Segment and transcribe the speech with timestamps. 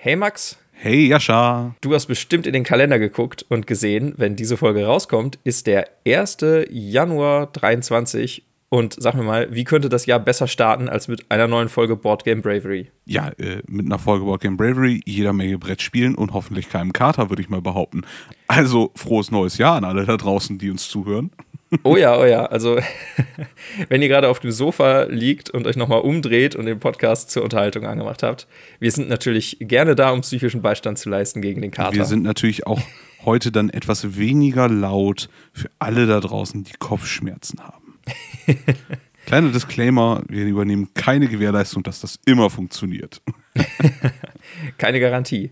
[0.00, 0.56] Hey Max.
[0.74, 1.74] Hey Jascha.
[1.80, 5.88] Du hast bestimmt in den Kalender geguckt und gesehen, wenn diese Folge rauskommt, ist der
[6.06, 6.36] 1.
[6.70, 11.48] Januar 23 und sag mir mal, wie könnte das Jahr besser starten als mit einer
[11.48, 12.92] neuen Folge Board Game Bravery?
[13.06, 16.92] Ja, äh, mit einer Folge Board Game Bravery, jeder Menge Brett spielen und hoffentlich keinem
[16.92, 18.02] Kater, würde ich mal behaupten.
[18.46, 21.32] Also frohes neues Jahr an alle da draußen, die uns zuhören.
[21.82, 22.46] Oh ja, oh ja.
[22.46, 22.78] Also,
[23.88, 27.42] wenn ihr gerade auf dem Sofa liegt und euch nochmal umdreht und den Podcast zur
[27.42, 28.46] Unterhaltung angemacht habt,
[28.80, 31.96] wir sind natürlich gerne da, um psychischen Beistand zu leisten gegen den Kater.
[31.96, 32.80] Wir sind natürlich auch
[33.24, 37.98] heute dann etwas weniger laut für alle da draußen, die Kopfschmerzen haben.
[39.26, 43.20] Kleiner Disclaimer: Wir übernehmen keine Gewährleistung, dass das immer funktioniert.
[44.78, 45.50] keine Garantie.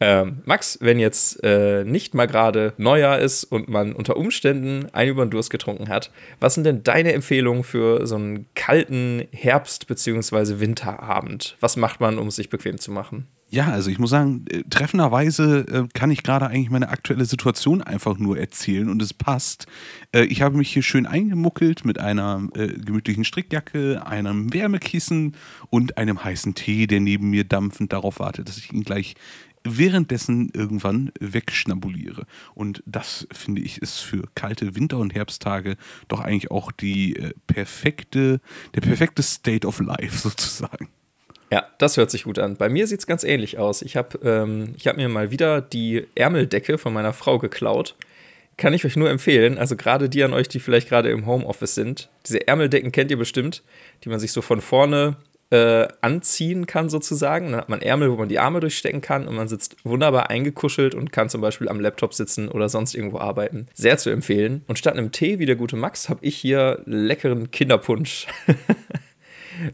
[0.00, 5.10] Ähm, Max, wenn jetzt äh, nicht mal gerade Neujahr ist und man unter Umständen einen
[5.10, 9.86] über den Durst getrunken hat, was sind denn deine Empfehlungen für so einen kalten Herbst-
[9.86, 10.58] bzw.
[10.58, 11.56] Winterabend?
[11.60, 13.28] Was macht man, um es sich bequem zu machen?
[13.54, 17.82] Ja, also ich muss sagen, äh, treffenderweise äh, kann ich gerade eigentlich meine aktuelle Situation
[17.82, 19.66] einfach nur erzählen und es passt.
[20.10, 25.36] Äh, ich habe mich hier schön eingemuckelt mit einer gemütlichen Strickjacke, einem Wärmekissen
[25.70, 29.14] und einem heißen Tee, der neben mir dampfend darauf wartet, dass ich ihn gleich
[29.64, 32.26] währenddessen irgendwann wegschnabuliere.
[32.54, 35.76] Und das, finde ich, ist für kalte Winter- und Herbsttage
[36.08, 38.40] doch eigentlich auch die äh, perfekte,
[38.74, 40.88] der perfekte State of Life sozusagen.
[41.50, 42.56] Ja, das hört sich gut an.
[42.56, 43.82] Bei mir sieht es ganz ähnlich aus.
[43.82, 47.94] Ich habe ähm, hab mir mal wieder die Ärmeldecke von meiner Frau geklaut.
[48.56, 49.58] Kann ich euch nur empfehlen.
[49.58, 52.08] Also gerade die an euch, die vielleicht gerade im Homeoffice sind.
[52.26, 53.62] Diese Ärmeldecken kennt ihr bestimmt,
[54.04, 55.16] die man sich so von vorne
[55.54, 57.52] äh, anziehen kann, sozusagen.
[57.52, 60.96] Dann hat man Ärmel, wo man die Arme durchstecken kann und man sitzt wunderbar eingekuschelt
[60.96, 63.68] und kann zum Beispiel am Laptop sitzen oder sonst irgendwo arbeiten.
[63.72, 64.64] Sehr zu empfehlen.
[64.66, 68.26] Und statt einem Tee, wie der gute Max, habe ich hier leckeren Kinderpunsch.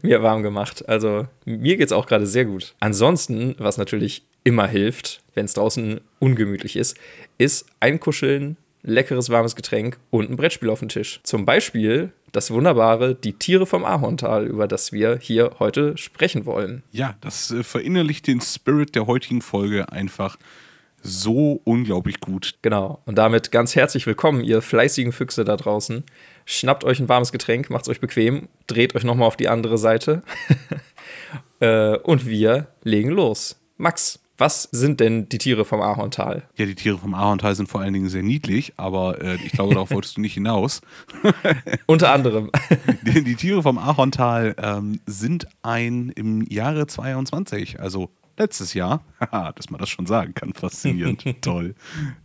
[0.03, 0.87] mir warm gemacht.
[0.87, 2.75] Also mir geht es auch gerade sehr gut.
[2.79, 6.95] Ansonsten, was natürlich immer hilft, wenn es draußen ungemütlich ist,
[7.39, 11.19] ist einkuscheln, leckeres warmes Getränk und ein Brettspiel auf dem Tisch.
[11.23, 16.83] Zum Beispiel das wunderbare Die Tiere vom Ahorntal, über das wir hier heute sprechen wollen.
[16.91, 20.37] Ja, das äh, verinnerlicht den Spirit der heutigen Folge einfach
[21.03, 22.55] so unglaublich gut.
[22.61, 23.01] Genau.
[23.05, 26.03] Und damit ganz herzlich willkommen, ihr fleißigen Füchse da draußen.
[26.45, 29.77] Schnappt euch ein warmes Getränk, macht es euch bequem, dreht euch nochmal auf die andere
[29.77, 30.23] Seite.
[31.59, 33.59] äh, und wir legen los.
[33.77, 36.43] Max, was sind denn die Tiere vom Ahorntal?
[36.57, 39.75] Ja, die Tiere vom Ahorntal sind vor allen Dingen sehr niedlich, aber äh, ich glaube,
[39.75, 40.81] darauf wolltest du nicht hinaus.
[41.85, 42.49] Unter anderem.
[43.03, 49.03] die, die, Tiere vom Ahorntal ähm, sind ein im Jahre 22, also letztes Jahr,
[49.55, 51.75] dass man das schon sagen kann, faszinierend, toll,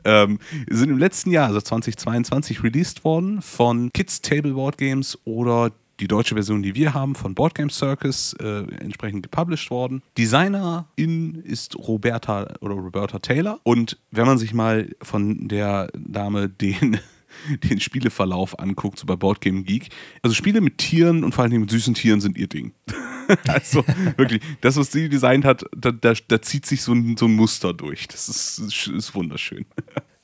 [0.04, 0.38] ähm,
[0.70, 6.34] sind im letzten Jahr, also 2022, released worden von Kids Tableboard Games oder die deutsche
[6.34, 10.02] Version, die wir haben, von Board Game Circus, äh, entsprechend gepublished worden.
[10.18, 13.60] Designerin ist Roberta oder Roberta Taylor.
[13.62, 16.98] Und wenn man sich mal von der Dame den
[17.64, 19.90] den Spieleverlauf anguckt, so bei Boardgame Geek.
[20.22, 22.72] Also Spiele mit Tieren und vor allem mit süßen Tieren sind ihr Ding.
[23.46, 23.84] also
[24.16, 27.34] wirklich, das, was sie designt hat, da, da, da zieht sich so ein, so ein,
[27.34, 28.08] Muster durch.
[28.08, 29.66] Das ist, ist wunderschön.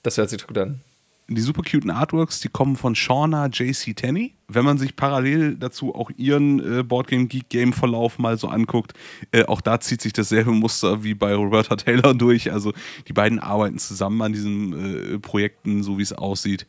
[0.03, 0.81] Das hört sich gut an
[1.29, 3.95] die super cuten Artworks, die kommen von Shauna J.C.
[3.95, 4.35] Tenney.
[4.49, 8.93] Wenn man sich parallel dazu auch ihren äh, Boardgame Geek Game Verlauf mal so anguckt,
[9.31, 12.53] äh, auch da zieht sich dasselbe Muster wie bei Roberta Taylor durch.
[12.53, 12.73] Also
[13.09, 16.67] die beiden arbeiten zusammen an diesen äh, Projekten, so wie es aussieht.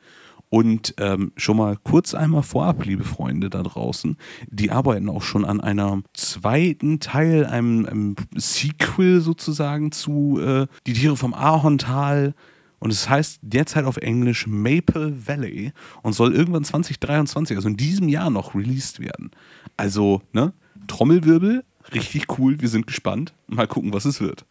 [0.54, 4.18] Und ähm, schon mal kurz einmal vorab, liebe Freunde da draußen,
[4.52, 10.94] die arbeiten auch schon an einem zweiten Teil, einem, einem Sequel sozusagen zu äh, Die
[10.94, 12.36] Tiere vom Ahorntal
[12.84, 15.72] und es heißt derzeit auf Englisch Maple Valley
[16.02, 19.32] und soll irgendwann 2023, also in diesem Jahr noch released werden.
[19.78, 20.52] Also, ne,
[20.88, 21.64] Trommelwirbel,
[21.94, 23.34] richtig cool, wir sind gespannt.
[23.48, 24.44] Mal gucken, was es wird.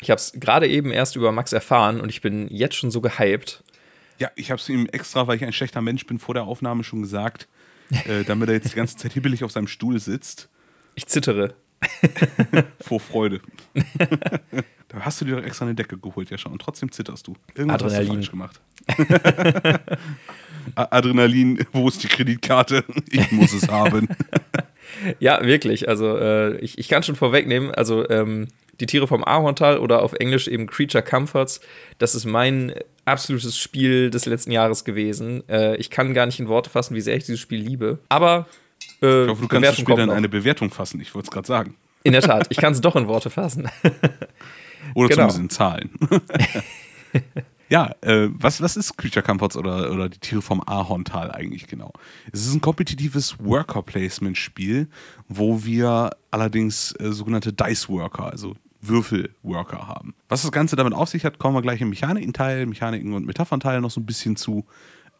[0.00, 3.00] Ich habe es gerade eben erst über Max erfahren und ich bin jetzt schon so
[3.00, 3.64] gehypt.
[4.20, 6.84] Ja, ich habe es ihm extra, weil ich ein schlechter Mensch bin, vor der Aufnahme
[6.84, 7.48] schon gesagt,
[7.90, 10.48] äh, damit er jetzt die ganze Zeit hibbelig auf seinem Stuhl sitzt.
[10.94, 11.54] Ich zittere.
[12.80, 13.40] Vor Freude.
[14.88, 16.52] da hast du dir doch extra eine Decke geholt, ja schon.
[16.52, 17.34] Und trotzdem zitterst du.
[17.54, 17.98] Irgendwas Adrenalin.
[17.98, 18.60] hast du falsch gemacht.
[20.74, 22.84] Adrenalin, wo ist die Kreditkarte?
[23.10, 24.08] Ich muss es haben.
[25.18, 25.88] ja, wirklich.
[25.88, 28.48] Also äh, ich, ich kann schon vorwegnehmen, also ähm,
[28.80, 31.60] die Tiere vom Ahorntal oder auf Englisch eben Creature Comforts,
[31.98, 32.74] das ist mein
[33.04, 35.48] absolutes Spiel des letzten Jahres gewesen.
[35.48, 37.98] Äh, ich kann gar nicht in Worte fassen, wie sehr ich dieses Spiel liebe.
[38.08, 38.46] Aber
[39.02, 41.00] äh, ich hoffe, du kannst das Spiel dann eine Bewertung fassen.
[41.00, 41.74] Ich wollte es gerade sagen.
[42.02, 43.68] In der Tat, ich kann es doch in Worte fassen.
[44.94, 45.28] Oder genau.
[45.28, 45.90] zumindest in Zahlen.
[47.68, 51.92] ja, äh, was, was ist Creature Comforts oder, oder die Tiere vom Ahorntal eigentlich genau?
[52.32, 54.88] Es ist ein kompetitives Worker-Placement-Spiel,
[55.28, 60.14] wo wir allerdings äh, sogenannte Dice-Worker, also Würfelworker haben.
[60.28, 63.80] Was das Ganze damit auf sich hat, kommen wir gleich im Mechanikenteil, Mechaniken und Metaphernteil
[63.80, 64.64] noch so ein bisschen zu.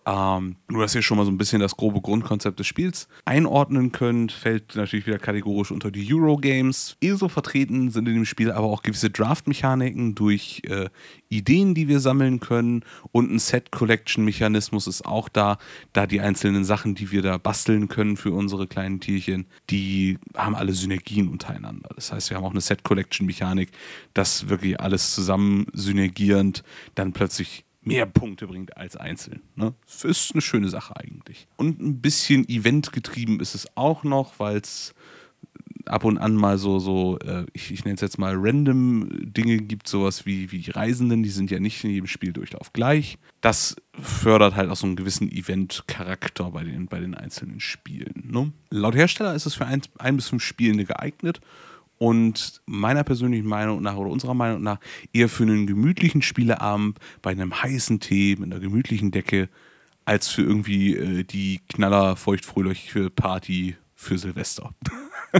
[0.06, 3.92] Ähm, nur, dass ihr schon mal so ein bisschen das grobe Grundkonzept des Spiels einordnen
[3.92, 6.96] könnt, fällt natürlich wieder kategorisch unter die Eurogames.
[7.02, 10.88] Ebenso vertreten sind in dem Spiel aber auch gewisse Draft-Mechaniken durch äh,
[11.28, 12.82] Ideen, die wir sammeln können
[13.12, 15.58] und ein Set-Collection-Mechanismus ist auch da,
[15.92, 20.54] da die einzelnen Sachen, die wir da basteln können für unsere kleinen Tierchen, die haben
[20.54, 21.90] alle Synergien untereinander.
[21.94, 23.70] Das heißt, wir haben auch eine Set-Collection-Mechanik,
[24.14, 26.64] das wirklich alles zusammen synergierend
[26.94, 29.42] dann plötzlich mehr Punkte bringt als einzeln.
[29.54, 29.74] Ne?
[30.02, 31.48] Ist eine schöne Sache eigentlich.
[31.56, 34.94] Und ein bisschen eventgetrieben ist es auch noch, weil es
[35.86, 39.58] ab und an mal so, so äh, ich, ich nenne es jetzt mal random Dinge
[39.58, 43.18] gibt, sowas wie, wie die Reisenden, die sind ja nicht in jedem Spieldurchlauf gleich.
[43.40, 48.28] Das fördert halt auch so einen gewissen Event-Charakter bei den, bei den einzelnen Spielen.
[48.30, 48.52] Ne?
[48.70, 51.40] Laut Hersteller ist es für ein, ein bis fünf Spielende geeignet
[52.00, 54.78] und meiner persönlichen Meinung nach oder unserer Meinung nach
[55.12, 59.50] eher für einen gemütlichen Spieleabend bei einem heißen Tee mit einer gemütlichen Decke
[60.06, 64.74] als für irgendwie äh, die knaller feuchtfröhliche Party für Silvester.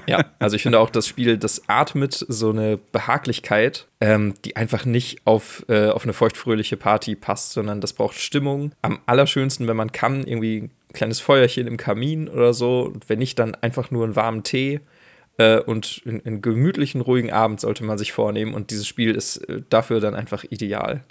[0.06, 4.84] Ja, also ich finde auch das Spiel, das atmet so eine Behaglichkeit, ähm, die einfach
[4.84, 8.70] nicht auf, äh, auf eine feuchtfröhliche Party passt, sondern das braucht Stimmung.
[8.82, 12.82] Am allerschönsten, wenn man kann, irgendwie ein kleines Feuerchen im Kamin oder so.
[12.82, 14.78] Und wenn nicht, dann einfach nur einen warmen Tee
[15.40, 18.52] äh, und einen gemütlichen, ruhigen Abend sollte man sich vornehmen.
[18.52, 21.02] Und dieses Spiel ist äh, dafür dann einfach ideal.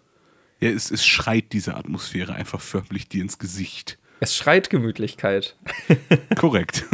[0.59, 3.97] Ja, es, es schreit diese Atmosphäre einfach förmlich dir ins Gesicht.
[4.19, 5.55] Es schreit Gemütlichkeit.
[6.35, 6.85] Korrekt.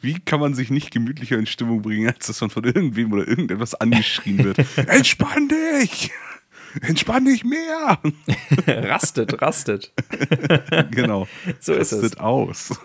[0.00, 3.26] Wie kann man sich nicht gemütlicher in Stimmung bringen, als dass man von irgendwem oder
[3.26, 4.58] irgendetwas angeschrien wird?
[4.88, 6.10] Entspann dich!
[6.82, 7.98] Entspann dich mehr!
[8.66, 9.92] rastet, rastet.
[10.90, 11.26] genau.
[11.60, 12.20] So ist rastet es.
[12.20, 12.78] aus.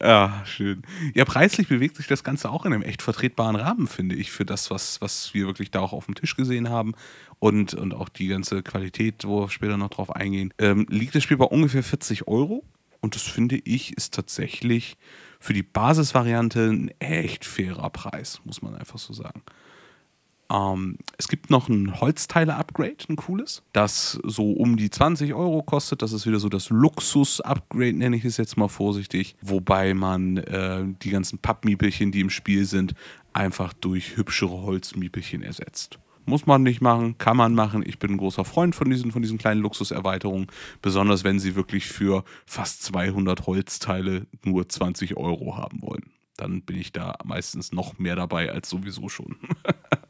[0.00, 0.82] Ja, schön.
[1.14, 4.44] Ja, preislich bewegt sich das Ganze auch in einem echt vertretbaren Rahmen, finde ich, für
[4.44, 6.94] das, was, was wir wirklich da auch auf dem Tisch gesehen haben
[7.38, 10.52] und, und auch die ganze Qualität, wo wir später noch drauf eingehen.
[10.58, 12.64] Ähm, liegt das Spiel bei ungefähr 40 Euro
[13.00, 14.96] und das finde ich ist tatsächlich
[15.40, 19.42] für die Basisvariante ein echt fairer Preis, muss man einfach so sagen.
[20.52, 26.02] Ähm, es gibt noch ein Holzteile-Upgrade, ein cooles, das so um die 20 Euro kostet.
[26.02, 29.36] Das ist wieder so das Luxus-Upgrade, nenne ich es jetzt mal vorsichtig.
[29.40, 32.94] Wobei man äh, die ganzen Pappmiepelchen, die im Spiel sind,
[33.32, 35.98] einfach durch hübschere Holzmiepelchen ersetzt.
[36.24, 37.82] Muss man nicht machen, kann man machen.
[37.84, 40.46] Ich bin ein großer Freund von diesen, von diesen kleinen Luxuserweiterungen,
[40.80, 46.12] besonders wenn sie wirklich für fast 200 Holzteile nur 20 Euro haben wollen.
[46.36, 49.36] Dann bin ich da meistens noch mehr dabei als sowieso schon.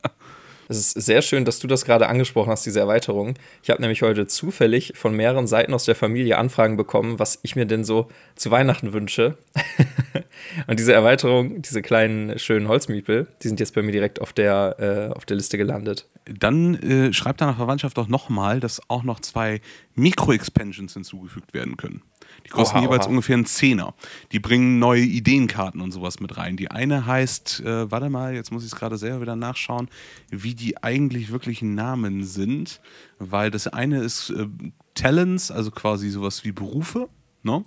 [0.72, 3.34] Es ist sehr schön, dass du das gerade angesprochen hast, diese Erweiterung.
[3.62, 7.56] Ich habe nämlich heute zufällig von mehreren Seiten aus der Familie Anfragen bekommen, was ich
[7.56, 9.36] mir denn so zu Weihnachten wünsche.
[10.66, 15.10] und diese Erweiterung, diese kleinen schönen Holzmiepel, die sind jetzt bei mir direkt auf der,
[15.12, 16.08] äh, auf der Liste gelandet.
[16.24, 19.60] Dann äh, schreibt deiner Verwandtschaft doch nochmal, dass auch noch zwei
[19.94, 22.00] Mikro-Expansions hinzugefügt werden können.
[22.46, 23.10] Die kosten oha, jeweils oha.
[23.10, 23.94] ungefähr einen Zehner.
[24.32, 26.56] Die bringen neue Ideenkarten und sowas mit rein.
[26.56, 29.88] Die eine heißt, äh, warte mal, jetzt muss ich es gerade selber wieder nachschauen,
[30.30, 32.80] wie die eigentlich wirklichen Namen sind.
[33.18, 34.46] Weil das eine ist äh,
[34.94, 37.08] Talents, also quasi sowas wie Berufe.
[37.42, 37.64] Ne?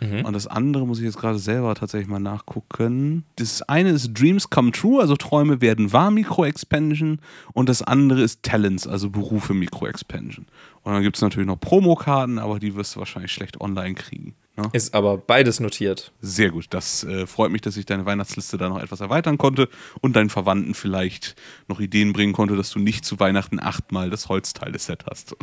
[0.00, 0.24] Mhm.
[0.24, 3.24] Und das andere muss ich jetzt gerade selber tatsächlich mal nachgucken.
[3.36, 7.20] Das eine ist Dreams Come True, also Träume werden wahr, Micro-Expansion.
[7.52, 10.46] Und das andere ist Talents, also Berufe Micro-Expansion.
[10.82, 14.34] Und dann gibt es natürlich noch Promokarten, aber die wirst du wahrscheinlich schlecht online kriegen.
[14.56, 14.68] Ne?
[14.72, 16.12] Ist aber beides notiert.
[16.20, 16.66] Sehr gut.
[16.70, 19.68] Das äh, freut mich, dass ich deine Weihnachtsliste da noch etwas erweitern konnte
[20.00, 21.36] und deinen Verwandten vielleicht
[21.68, 25.36] noch Ideen bringen konnte, dass du nicht zu Weihnachten achtmal das Holzteile-Set hast.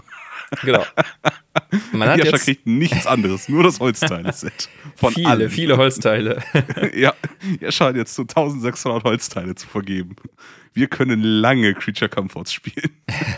[0.62, 0.84] Genau.
[1.91, 4.69] Man hat Jascha kriegt nichts anderes, nur das Holzteile-Set.
[4.95, 5.50] Von viele, allen.
[5.50, 6.41] viele Holzteile.
[6.95, 7.13] ja,
[7.59, 10.15] Jascha hat jetzt so 1600 Holzteile zu vergeben
[10.77, 12.91] wir können lange Creature Comforts spielen.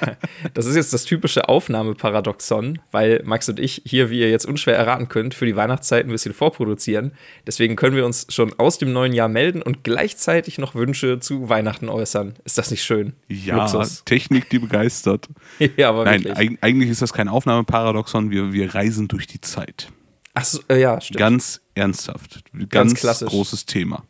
[0.54, 4.76] das ist jetzt das typische Aufnahmeparadoxon, weil Max und ich hier, wie ihr jetzt unschwer
[4.76, 7.14] erraten könnt, für die Weihnachtszeit ein bisschen vorproduzieren.
[7.48, 11.48] Deswegen können wir uns schon aus dem neuen Jahr melden und gleichzeitig noch Wünsche zu
[11.48, 12.34] Weihnachten äußern.
[12.44, 13.14] Ist das nicht schön?
[13.30, 14.04] Ja, Luxus.
[14.04, 15.30] Technik, die begeistert.
[15.78, 16.58] ja, aber Nein, wirklich.
[16.62, 19.88] eigentlich ist das kein Aufnahmeparadoxon, wir, wir reisen durch die Zeit.
[20.34, 21.20] Ach so, äh, ja, stimmt.
[21.20, 22.44] Ganz ernsthaft.
[22.70, 24.04] Ganz, Ganz großes Thema.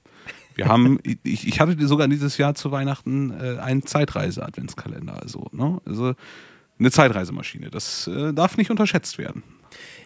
[0.60, 5.22] Wir haben, ich, ich hatte sogar dieses Jahr zu Weihnachten äh, einen Zeitreise-Adventskalender.
[5.22, 5.80] Also, ne?
[5.86, 6.14] also
[6.78, 7.70] eine Zeitreisemaschine.
[7.70, 9.44] Das äh, darf nicht unterschätzt werden.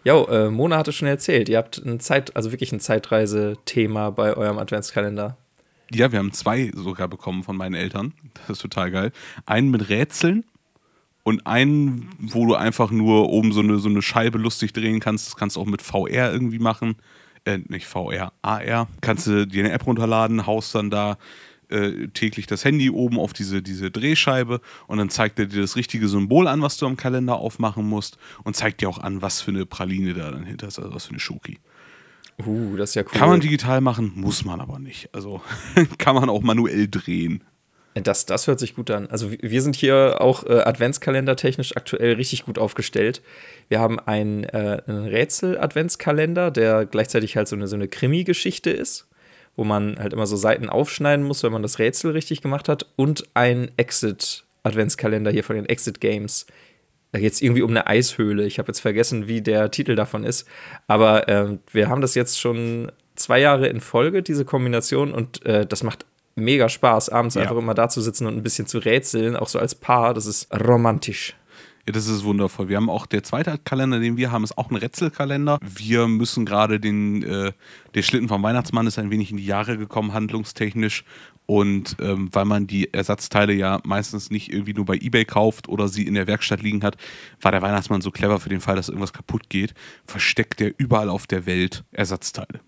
[0.04, 4.36] Ja, äh, Mona hatte schon erzählt, ihr habt ein Zeit, also wirklich ein Zeitreise-Thema bei
[4.36, 5.38] eurem Adventskalender.
[5.92, 8.14] Ja, wir haben zwei sogar bekommen von meinen Eltern.
[8.34, 9.12] Das ist total geil.
[9.46, 10.44] Einen mit Rätseln
[11.24, 15.28] und einen, wo du einfach nur oben so eine, so eine Scheibe lustig drehen kannst.
[15.28, 16.96] Das kannst du auch mit VR irgendwie machen.
[17.46, 18.88] Äh, nicht VR, AR.
[19.02, 21.18] Kannst du dir eine App runterladen, haust dann da
[21.70, 25.76] äh, täglich das Handy oben auf diese, diese Drehscheibe und dann zeigt er dir das
[25.76, 29.42] richtige Symbol an, was du am Kalender aufmachen musst und zeigt dir auch an, was
[29.42, 31.60] für eine Praline da dann hinter ist, also was für eine Schoki.
[32.46, 33.12] Uh, das ist ja cool.
[33.12, 35.10] Kann man digital machen, muss man aber nicht.
[35.14, 35.42] Also
[35.98, 37.44] kann man auch manuell drehen.
[37.96, 39.08] Das, das hört sich gut an.
[39.08, 43.22] Also wir sind hier auch äh, Adventskalender technisch aktuell richtig gut aufgestellt.
[43.70, 49.08] Wir haben einen, äh, einen Rätsel-Adventskalender, der gleichzeitig halt so eine, so eine Krimi-Geschichte ist,
[49.56, 52.88] wo man halt immer so Seiten aufschneiden muss, wenn man das Rätsel richtig gemacht hat.
[52.96, 56.48] Und ein Exit-Adventskalender hier von den Exit Games.
[57.12, 58.44] Da geht es irgendwie um eine Eishöhle.
[58.46, 60.48] Ich habe jetzt vergessen, wie der Titel davon ist.
[60.88, 65.12] Aber äh, wir haben das jetzt schon zwei Jahre in Folge, diese Kombination.
[65.12, 67.42] Und äh, das macht mega Spaß, abends ja.
[67.42, 70.13] einfach immer da zu sitzen und ein bisschen zu rätseln, auch so als Paar.
[70.13, 71.36] Das ist romantisch.
[71.86, 72.70] Ja, das ist wundervoll.
[72.70, 75.60] Wir haben auch der zweite Kalender, den wir haben, ist auch ein Rätselkalender.
[75.62, 77.52] Wir müssen gerade den, äh,
[77.94, 81.04] der Schlitten vom Weihnachtsmann ist ein wenig in die Jahre gekommen, handlungstechnisch.
[81.46, 85.90] Und ähm, weil man die Ersatzteile ja meistens nicht irgendwie nur bei Ebay kauft oder
[85.90, 86.96] sie in der Werkstatt liegen hat,
[87.42, 89.74] war der Weihnachtsmann so clever für den Fall, dass irgendwas kaputt geht,
[90.06, 92.62] versteckt er überall auf der Welt Ersatzteile.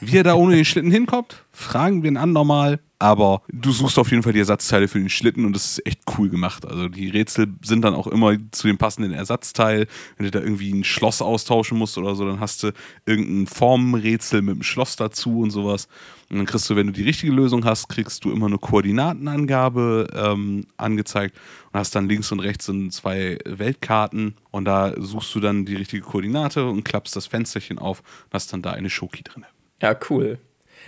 [0.00, 2.80] Wie er da ohne den Schlitten hinkommt, fragen wir ihn an normal.
[2.98, 6.00] Aber du suchst auf jeden Fall die Ersatzteile für den Schlitten und das ist echt
[6.16, 6.64] cool gemacht.
[6.64, 9.86] Also die Rätsel sind dann auch immer zu dem passenden Ersatzteil.
[10.16, 12.72] Wenn du da irgendwie ein Schloss austauschen musst oder so, dann hast du
[13.04, 15.88] irgendein Formenrätsel mit einem Schloss dazu und sowas.
[16.30, 20.08] Und dann kriegst du, wenn du die richtige Lösung hast, kriegst du immer eine Koordinatenangabe
[20.14, 21.36] ähm, angezeigt
[21.72, 25.76] und hast dann links und rechts sind zwei Weltkarten und da suchst du dann die
[25.76, 29.44] richtige Koordinate und klappst das Fensterchen auf und hast dann da eine Schoki drin.
[29.80, 30.38] Ja, cool.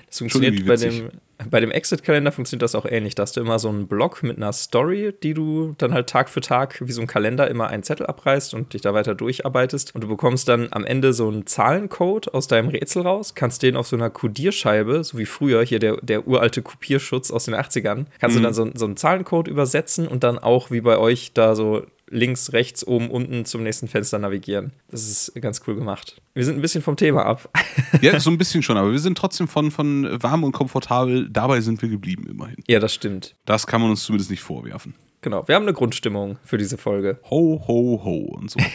[0.07, 1.11] Das funktioniert bei dem,
[1.51, 3.15] bei dem Exit-Kalender funktioniert das auch ähnlich.
[3.15, 6.29] Da hast du immer so einen Block mit einer Story, die du dann halt Tag
[6.29, 9.95] für Tag wie so ein Kalender immer einen Zettel abreißt und dich da weiter durcharbeitest.
[9.95, 13.77] Und du bekommst dann am Ende so einen Zahlencode aus deinem Rätsel raus, kannst den
[13.77, 18.07] auf so einer Kodierscheibe, so wie früher hier der, der uralte Kopierschutz aus den 80ern,
[18.19, 18.41] kannst mhm.
[18.41, 21.85] du dann so, so einen Zahlencode übersetzen und dann auch wie bei euch da so
[22.11, 24.73] links, rechts, oben, unten zum nächsten Fenster navigieren.
[24.91, 26.21] Das ist ganz cool gemacht.
[26.35, 27.51] Wir sind ein bisschen vom Thema ab.
[28.01, 31.29] ja, so ein bisschen schon, aber wir sind trotzdem von, von warm und komfortabel.
[31.31, 32.57] Dabei sind wir geblieben, immerhin.
[32.67, 33.35] Ja, das stimmt.
[33.45, 34.95] Das kann man uns zumindest nicht vorwerfen.
[35.21, 37.19] Genau, wir haben eine Grundstimmung für diese Folge.
[37.29, 38.61] Ho, ho, ho und so.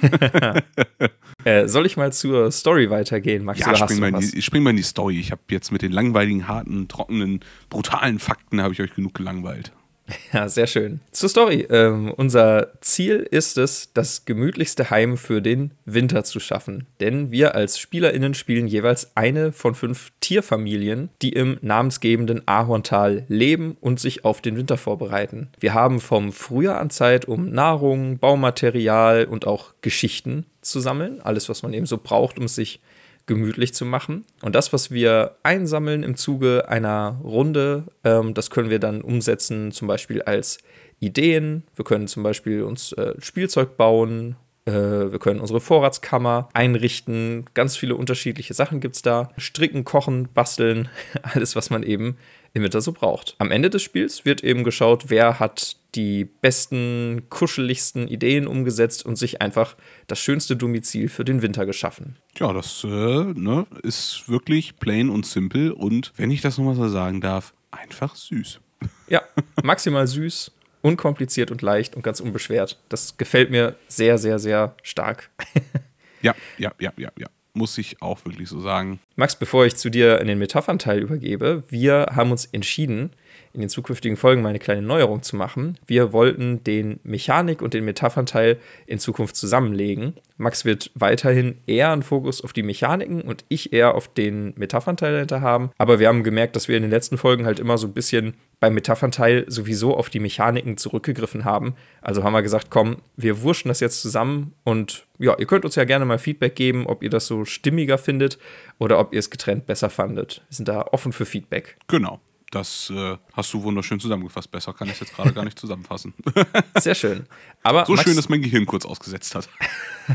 [1.44, 3.60] äh, soll ich mal zur Story weitergehen, Max?
[3.60, 5.20] Ja, spring mal, die, spring mal in die Story.
[5.20, 9.72] Ich habe jetzt mit den langweiligen, harten, trockenen, brutalen Fakten habe ich euch genug gelangweilt.
[10.32, 11.00] Ja, sehr schön.
[11.12, 11.66] Zur Story.
[11.70, 16.86] Ähm, unser Ziel ist es, das gemütlichste Heim für den Winter zu schaffen.
[17.00, 23.76] Denn wir als SpielerInnen spielen jeweils eine von fünf Tierfamilien, die im namensgebenden Ahorntal leben
[23.80, 25.48] und sich auf den Winter vorbereiten.
[25.58, 31.20] Wir haben vom Frühjahr an Zeit, um Nahrung, Baumaterial und auch Geschichten zu sammeln.
[31.20, 32.80] Alles, was man eben so braucht, um sich
[33.30, 34.24] gemütlich zu machen.
[34.42, 39.70] Und das, was wir einsammeln im Zuge einer Runde, ähm, das können wir dann umsetzen,
[39.70, 40.58] zum Beispiel als
[40.98, 41.62] Ideen.
[41.76, 44.34] Wir können zum Beispiel uns äh, Spielzeug bauen.
[44.64, 47.44] Äh, wir können unsere Vorratskammer einrichten.
[47.54, 49.30] Ganz viele unterschiedliche Sachen gibt es da.
[49.38, 50.88] Stricken, kochen, basteln.
[51.22, 52.16] Alles, was man eben
[52.52, 53.36] im Winter so braucht.
[53.38, 59.16] Am Ende des Spiels wird eben geschaut, wer hat die besten, kuscheligsten Ideen umgesetzt und
[59.16, 62.16] sich einfach das schönste Domizil für den Winter geschaffen.
[62.38, 66.88] Ja, das äh, ne, ist wirklich plain und simpel und, wenn ich das nochmal so
[66.88, 68.60] sagen darf, einfach süß.
[69.08, 69.22] Ja,
[69.62, 72.78] maximal süß, unkompliziert und leicht und ganz unbeschwert.
[72.88, 75.30] Das gefällt mir sehr, sehr, sehr stark.
[76.22, 79.00] ja, ja, ja, ja, ja muss ich auch wirklich so sagen.
[79.16, 83.10] Max, bevor ich zu dir in den Metaphernteil übergebe, wir haben uns entschieden,
[83.52, 85.78] in den zukünftigen Folgen mal eine kleine Neuerung zu machen.
[85.86, 90.14] Wir wollten den Mechanik- und den Metaphernteil in Zukunft zusammenlegen.
[90.36, 95.12] Max wird weiterhin eher einen Fokus auf die Mechaniken und ich eher auf den Metaphernteil
[95.12, 95.70] dahinter haben.
[95.78, 98.34] Aber wir haben gemerkt, dass wir in den letzten Folgen halt immer so ein bisschen
[98.60, 101.74] beim Metaphernteil sowieso auf die Mechaniken zurückgegriffen haben.
[102.02, 105.74] Also haben wir gesagt, komm, wir wurschen das jetzt zusammen und ja, ihr könnt uns
[105.74, 108.38] ja gerne mal Feedback geben, ob ihr das so stimmiger findet
[108.78, 110.42] oder ob ihr es getrennt besser fandet.
[110.48, 111.76] Wir sind da offen für Feedback.
[111.88, 112.20] Genau.
[112.50, 114.50] Das äh, hast du wunderschön zusammengefasst.
[114.50, 116.14] Besser kann ich es jetzt gerade gar nicht zusammenfassen.
[116.78, 117.26] Sehr schön.
[117.62, 119.48] Aber so Max schön, dass mein Gehirn kurz ausgesetzt hat.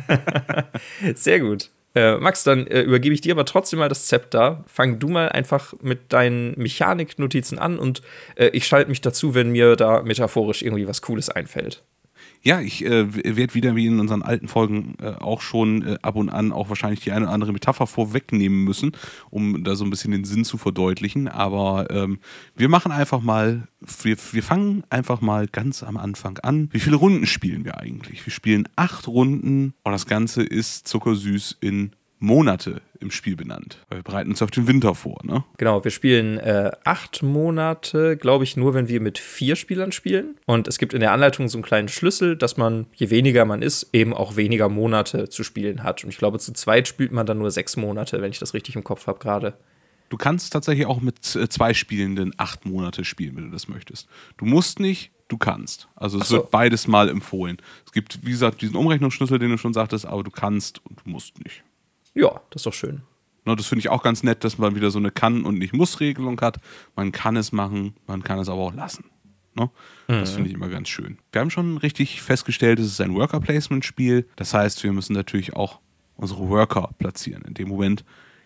[1.16, 1.70] Sehr gut.
[1.96, 4.66] Äh, Max, dann äh, übergebe ich dir aber trotzdem mal das Zepter.
[4.68, 8.02] Fang du mal einfach mit deinen Mechaniknotizen an und
[8.36, 11.84] äh, ich schalte mich dazu, wenn mir da metaphorisch irgendwie was Cooles einfällt.
[12.46, 16.16] Ja, ich äh, werde wieder wie in unseren alten Folgen äh, auch schon äh, ab
[16.16, 18.92] und an auch wahrscheinlich die eine oder andere Metapher vorwegnehmen müssen,
[19.32, 21.28] um da so ein bisschen den Sinn zu verdeutlichen.
[21.28, 22.20] Aber ähm,
[22.56, 23.68] wir machen einfach mal,
[24.04, 26.70] wir, wir fangen einfach mal ganz am Anfang an.
[26.72, 28.24] Wie viele Runden spielen wir eigentlich?
[28.24, 33.78] Wir spielen acht Runden und das Ganze ist zuckersüß in Monate im Spiel benannt.
[33.90, 35.44] Weil wir bereiten uns auf den Winter vor, ne?
[35.58, 40.38] Genau, wir spielen äh, acht Monate, glaube ich, nur, wenn wir mit vier Spielern spielen.
[40.46, 43.62] Und es gibt in der Anleitung so einen kleinen Schlüssel, dass man, je weniger man
[43.62, 46.04] ist, eben auch weniger Monate zu spielen hat.
[46.04, 48.76] Und ich glaube, zu zweit spielt man dann nur sechs Monate, wenn ich das richtig
[48.76, 49.58] im Kopf habe gerade.
[50.10, 54.08] Du kannst tatsächlich auch mit äh, zwei Spielenden acht Monate spielen, wenn du das möchtest.
[54.38, 55.90] Du musst nicht, du kannst.
[55.96, 56.38] Also es so.
[56.38, 57.58] wird beides mal empfohlen.
[57.86, 61.10] Es gibt, wie gesagt, diesen Umrechnungsschlüssel, den du schon sagtest, aber du kannst und du
[61.10, 61.64] musst nicht.
[62.16, 63.04] Ja, das ist doch schön.
[63.46, 66.42] Ne, das finde ich auch ganz nett, dass man wieder so eine Kann- und Nicht-Muss-Regelung
[66.42, 66.60] hat.
[66.96, 69.06] Man kann es machen, man kann es aber auch lassen.
[69.54, 69.70] Ne?
[70.08, 71.18] Das finde ich immer ganz schön.
[71.32, 74.28] Wir haben schon richtig festgestellt, es ist ein Worker-Placement-Spiel.
[74.36, 75.80] Das heißt, wir müssen natürlich auch
[76.18, 77.44] unsere Worker platzieren.
[77.44, 78.04] In dem Moment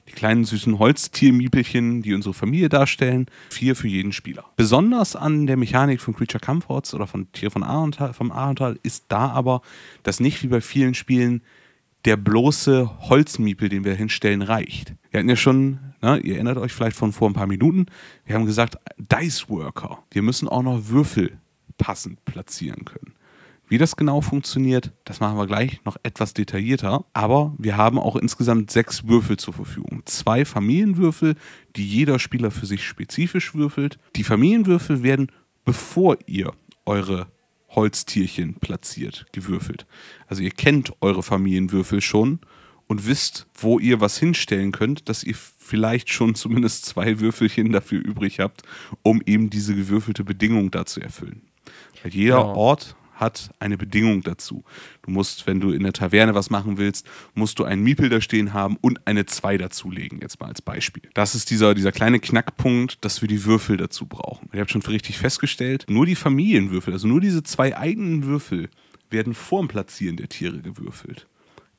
[0.07, 4.45] die kleinen süßen Holztiermiepelchen, die unsere Familie darstellen, vier für jeden Spieler.
[4.55, 9.05] Besonders an der Mechanik von Creature Comforts oder von Tier von Arental, vom Arental ist
[9.09, 9.61] da aber,
[10.03, 11.43] dass nicht wie bei vielen Spielen
[12.05, 14.95] der bloße Holzmiepel, den wir hinstellen, reicht.
[15.11, 17.87] Wir hatten ja schon, ne, ihr erinnert euch vielleicht von vor ein paar Minuten,
[18.25, 20.03] wir haben gesagt, Dice Worker.
[20.11, 21.37] Wir müssen auch noch Würfel
[21.77, 23.13] passend platzieren können.
[23.69, 27.05] Wie das genau funktioniert, das machen wir gleich noch etwas detaillierter.
[27.13, 30.01] Aber wir haben auch insgesamt sechs Würfel zur Verfügung.
[30.05, 31.35] Zwei Familienwürfel,
[31.75, 33.99] die jeder Spieler für sich spezifisch würfelt.
[34.15, 35.31] Die Familienwürfel werden,
[35.65, 36.51] bevor ihr
[36.87, 37.27] eure
[37.69, 39.85] Holztierchen platziert, gewürfelt.
[40.27, 42.39] Also ihr kennt eure Familienwürfel schon
[42.87, 48.03] und wisst, wo ihr was hinstellen könnt, dass ihr vielleicht schon zumindest zwei Würfelchen dafür
[48.03, 48.63] übrig habt,
[49.03, 51.41] um eben diese gewürfelte Bedingung da zu erfüllen.
[52.01, 52.43] Weil jeder Ja.
[52.43, 54.63] Ort hat eine Bedingung dazu.
[55.01, 58.21] Du musst, wenn du in der Taverne was machen willst, musst du einen Miepel da
[58.21, 61.03] stehen haben und eine 2 dazulegen, jetzt mal als Beispiel.
[61.13, 64.49] Das ist dieser, dieser kleine Knackpunkt, dass wir die Würfel dazu brauchen.
[64.53, 68.69] Ihr habt schon richtig festgestellt, nur die Familienwürfel, also nur diese zwei eigenen Würfel,
[69.09, 71.27] werden vorm Platzieren der Tiere gewürfelt.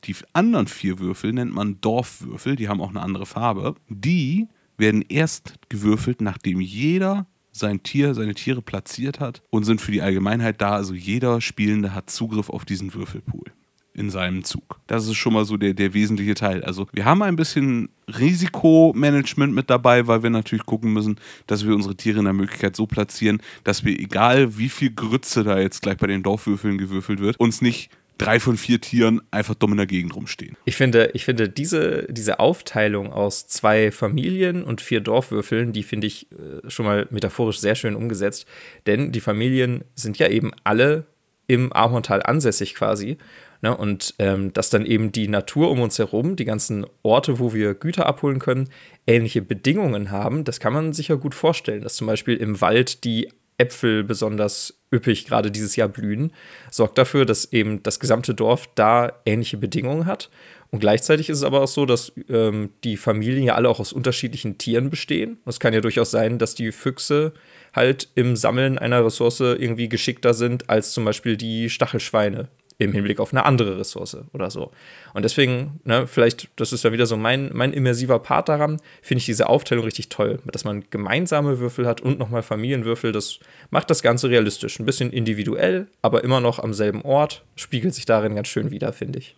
[0.04, 3.74] Die anderen vier Würfel nennt man Dorfwürfel, die haben auch eine andere Farbe.
[3.88, 4.48] Die
[4.78, 10.02] werden erst gewürfelt, nachdem jeder sein Tier, seine Tiere platziert hat und sind für die
[10.02, 10.72] Allgemeinheit da.
[10.72, 13.44] Also jeder Spielende hat Zugriff auf diesen Würfelpool
[13.92, 14.80] in seinem Zug.
[14.86, 16.62] Das ist schon mal so der, der wesentliche Teil.
[16.64, 21.74] Also wir haben ein bisschen Risikomanagement mit dabei, weil wir natürlich gucken müssen, dass wir
[21.74, 25.82] unsere Tiere in der Möglichkeit so platzieren, dass wir, egal wie viel Grütze da jetzt
[25.82, 29.78] gleich bei den Dorfwürfeln gewürfelt wird, uns nicht drei von vier Tieren einfach dumm in
[29.78, 30.56] der Gegend rumstehen.
[30.64, 36.06] Ich finde, ich finde diese, diese Aufteilung aus zwei Familien und vier Dorfwürfeln, die finde
[36.06, 38.46] ich äh, schon mal metaphorisch sehr schön umgesetzt.
[38.86, 41.06] Denn die Familien sind ja eben alle
[41.46, 43.18] im Ahorntal ansässig quasi.
[43.62, 43.76] Ne?
[43.76, 47.74] Und ähm, dass dann eben die Natur um uns herum, die ganzen Orte, wo wir
[47.74, 48.68] Güter abholen können,
[49.06, 51.82] ähnliche Bedingungen haben, das kann man sich ja gut vorstellen.
[51.82, 53.30] Dass zum Beispiel im Wald die
[53.60, 56.32] Äpfel besonders üppig gerade dieses Jahr blühen,
[56.70, 60.30] sorgt dafür, dass eben das gesamte Dorf da ähnliche Bedingungen hat.
[60.70, 63.92] Und gleichzeitig ist es aber auch so, dass ähm, die Familien ja alle auch aus
[63.92, 65.38] unterschiedlichen Tieren bestehen.
[65.44, 67.32] Es kann ja durchaus sein, dass die Füchse
[67.74, 72.48] halt im Sammeln einer Ressource irgendwie geschickter sind als zum Beispiel die Stachelschweine
[72.80, 74.70] im Hinblick auf eine andere Ressource oder so.
[75.12, 79.18] Und deswegen, ne, vielleicht, das ist ja wieder so mein, mein immersiver Part daran, finde
[79.18, 83.12] ich diese Aufteilung richtig toll, dass man gemeinsame Würfel hat und nochmal Familienwürfel.
[83.12, 83.38] Das
[83.70, 84.80] macht das Ganze realistisch.
[84.80, 87.44] Ein bisschen individuell, aber immer noch am selben Ort.
[87.56, 89.36] Spiegelt sich darin ganz schön wieder, finde ich.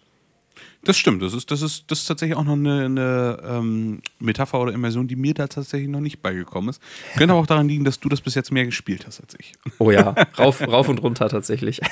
[0.84, 4.60] Das stimmt, das ist, das ist, das ist tatsächlich auch noch eine, eine ähm, Metapher
[4.60, 6.82] oder Immersion, die mir da tatsächlich noch nicht beigekommen ist.
[7.16, 9.52] Könnte aber auch daran liegen, dass du das bis jetzt mehr gespielt hast als ich.
[9.78, 11.80] Oh ja, rauf, rauf und runter tatsächlich.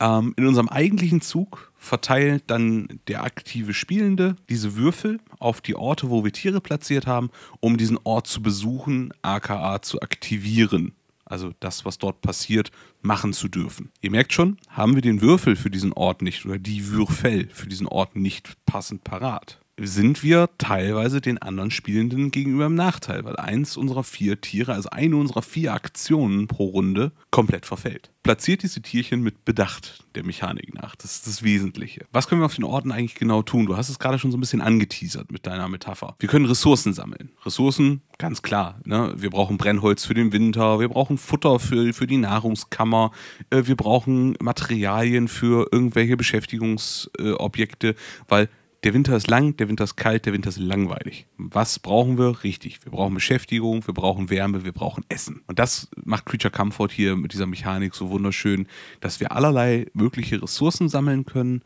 [0.00, 6.10] Ähm, in unserem eigentlichen Zug verteilt dann der aktive Spielende diese Würfel auf die Orte,
[6.10, 7.30] wo wir Tiere platziert haben,
[7.60, 10.94] um diesen Ort zu besuchen, aka zu aktivieren.
[11.24, 12.70] Also das, was dort passiert,
[13.02, 13.90] machen zu dürfen.
[14.00, 17.66] Ihr merkt schon, haben wir den Würfel für diesen Ort nicht oder die Würfel für
[17.66, 23.36] diesen Ort nicht passend parat, sind wir teilweise den anderen Spielenden gegenüber im Nachteil, weil
[23.36, 28.10] eins unserer vier Tiere, also eine unserer vier Aktionen pro Runde, komplett verfällt.
[28.22, 30.94] Platziert diese Tierchen mit Bedacht der Mechanik nach.
[30.96, 32.06] Das ist das Wesentliche.
[32.12, 33.66] Was können wir auf den Orten eigentlich genau tun?
[33.66, 36.14] Du hast es gerade schon so ein bisschen angeteasert mit deiner Metapher.
[36.20, 37.32] Wir können Ressourcen sammeln.
[37.44, 38.80] Ressourcen, ganz klar.
[38.84, 39.12] Ne?
[39.16, 43.10] Wir brauchen Brennholz für den Winter, wir brauchen Futter für, für die Nahrungskammer,
[43.50, 47.96] äh, wir brauchen Materialien für irgendwelche Beschäftigungsobjekte,
[48.28, 48.48] weil
[48.84, 51.26] der Winter ist lang, der Winter ist kalt, der Winter ist langweilig.
[51.38, 52.44] Was brauchen wir?
[52.44, 55.42] Richtig, wir brauchen Beschäftigung, wir brauchen Wärme, wir brauchen Essen.
[55.46, 58.66] Und das macht Creature Comfort hier mit dieser Mechanik so wunderschön,
[59.00, 61.62] dass wir allerlei mögliche Ressourcen sammeln können.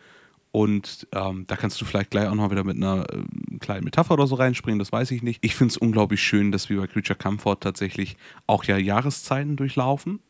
[0.53, 4.15] Und ähm, da kannst du vielleicht gleich auch noch wieder mit einer äh, kleinen Metapher
[4.15, 5.45] oder so reinspringen, das weiß ich nicht.
[5.45, 10.21] Ich finde es unglaublich schön, dass wir bei Creature Comfort tatsächlich auch ja Jahreszeiten durchlaufen.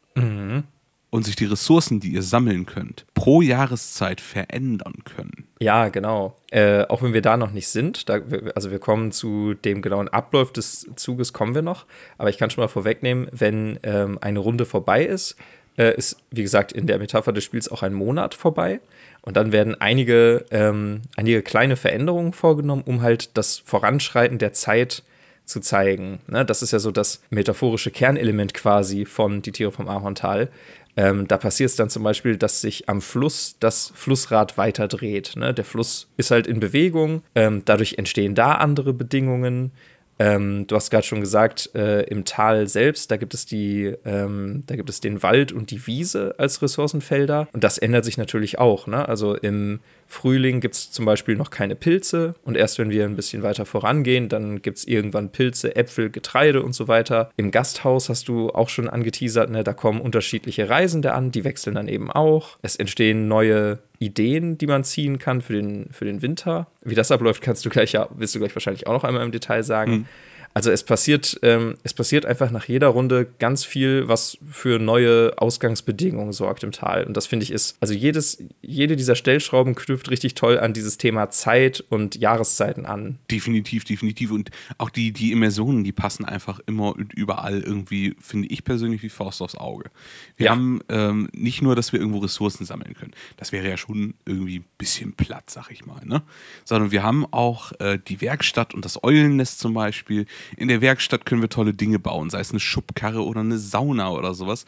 [1.11, 5.49] Und sich die Ressourcen, die ihr sammeln könnt, pro Jahreszeit verändern können.
[5.61, 6.37] Ja, genau.
[6.51, 8.21] Äh, auch wenn wir da noch nicht sind, da,
[8.55, 11.87] also wir kommen zu dem genauen Ablauf des Zuges, kommen wir noch.
[12.19, 15.37] Aber ich kann schon mal vorwegnehmen, wenn ähm, eine Runde vorbei ist,
[15.79, 18.81] äh, ist, wie gesagt, in der Metapher des Spiels auch ein Monat vorbei.
[19.23, 25.03] Und dann werden einige, ähm, einige kleine Veränderungen vorgenommen, um halt das Voranschreiten der Zeit
[25.45, 26.21] zu zeigen.
[26.27, 26.45] Ne?
[26.45, 30.51] Das ist ja so das metaphorische Kernelement quasi von Die Tiere vom Ahorntal.
[30.99, 35.37] Ähm, da passiert es dann zum Beispiel, dass sich am Fluss das Flussrad weiter dreht.
[35.37, 35.55] Ne?
[35.55, 39.71] Der Fluss ist halt in Bewegung, ähm, dadurch entstehen da andere Bedingungen.
[40.19, 44.65] Ähm, du hast gerade schon gesagt, äh, im Tal selbst, da gibt es die, ähm,
[44.67, 47.49] da gibt es den Wald und die Wiese als Ressourcenfelder.
[47.53, 48.87] Und das ändert sich natürlich auch.
[48.87, 49.09] Ne?
[49.09, 53.15] Also im Frühling gibt es zum Beispiel noch keine Pilze und erst wenn wir ein
[53.15, 57.31] bisschen weiter vorangehen, dann gibt es irgendwann Pilze, Äpfel, Getreide und so weiter.
[57.37, 59.63] Im Gasthaus hast du auch schon angeteasert, ne?
[59.63, 62.57] da kommen unterschiedliche Reisende an, die wechseln dann eben auch.
[62.63, 66.69] Es entstehen neue Ideen, die man ziehen kann für den, für den Winter.
[66.83, 69.33] Wie das abläuft, kannst du gleich ja, willst du gleich wahrscheinlich auch noch einmal im
[69.33, 69.93] Detail sagen.
[69.93, 70.07] Mhm.
[70.55, 75.33] Also es passiert, ähm, es passiert einfach nach jeder Runde ganz viel, was für neue
[75.37, 77.05] Ausgangsbedingungen sorgt im Tal.
[77.05, 80.99] Und das finde ich ist, also jedes, jede dieser Stellschrauben knüpft richtig toll an dieses
[80.99, 83.19] Thema Zeit und Jahreszeiten an.
[83.31, 84.33] Definitiv, definitiv.
[84.33, 89.03] Und auch die, die Immersionen, die passen einfach immer und überall irgendwie, finde ich persönlich,
[89.03, 89.91] wie Faust aufs Auge.
[90.37, 90.53] Wir ja.
[90.53, 93.13] haben ähm, nicht nur, dass wir irgendwo Ressourcen sammeln können.
[93.37, 96.05] Das wäre ja schon irgendwie ein bisschen platt, sag ich mal.
[96.05, 96.23] Ne?
[96.65, 100.27] Sondern wir haben auch äh, die Werkstatt und das Eulennest zum Beispiel
[100.57, 104.11] in der Werkstatt können wir tolle Dinge bauen, sei es eine Schubkarre oder eine Sauna
[104.11, 104.65] oder sowas.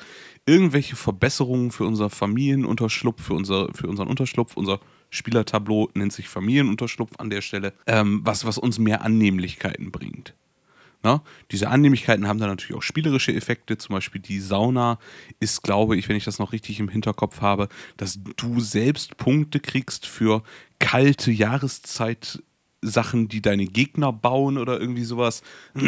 [0.47, 4.81] Irgendwelche Verbesserungen für unser Familienunterschlupf, für, unser, für unseren Unterschlupf, unser
[5.11, 10.35] Spielertableau nennt sich Familienunterschlupf an der Stelle, ähm, was, was uns mehr Annehmlichkeiten bringt.
[11.03, 13.79] Na, diese Annehmlichkeiten haben dann natürlich auch spielerische Effekte.
[13.79, 14.99] Zum Beispiel die Sauna
[15.39, 19.61] ist, glaube ich, wenn ich das noch richtig im Hinterkopf habe, dass du selbst Punkte
[19.61, 20.43] kriegst für
[20.79, 22.43] kalte Jahreszeit
[22.83, 25.43] Sachen, die deine Gegner bauen oder irgendwie sowas.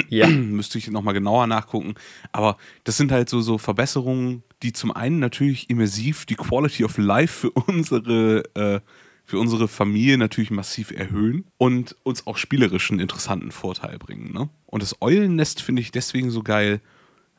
[0.08, 0.26] Ja.
[0.28, 1.94] Müsste ich nochmal genauer nachgucken.
[2.32, 6.98] Aber das sind halt so, so Verbesserungen, die zum einen natürlich immersiv die Quality of
[6.98, 8.80] Life für unsere, äh,
[9.24, 14.32] für unsere Familie natürlich massiv erhöhen und uns auch spielerisch einen interessanten Vorteil bringen.
[14.32, 14.50] Ne?
[14.66, 16.80] Und das Eulennest finde ich deswegen so geil,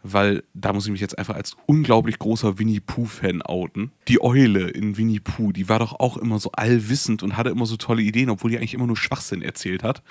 [0.03, 3.91] weil da muss ich mich jetzt einfach als unglaublich großer Winnie Pooh-Fan outen.
[4.09, 7.65] Die Eule in Winnie Pooh, die war doch auch immer so allwissend und hatte immer
[7.65, 10.03] so tolle Ideen, obwohl die eigentlich immer nur Schwachsinn erzählt hat.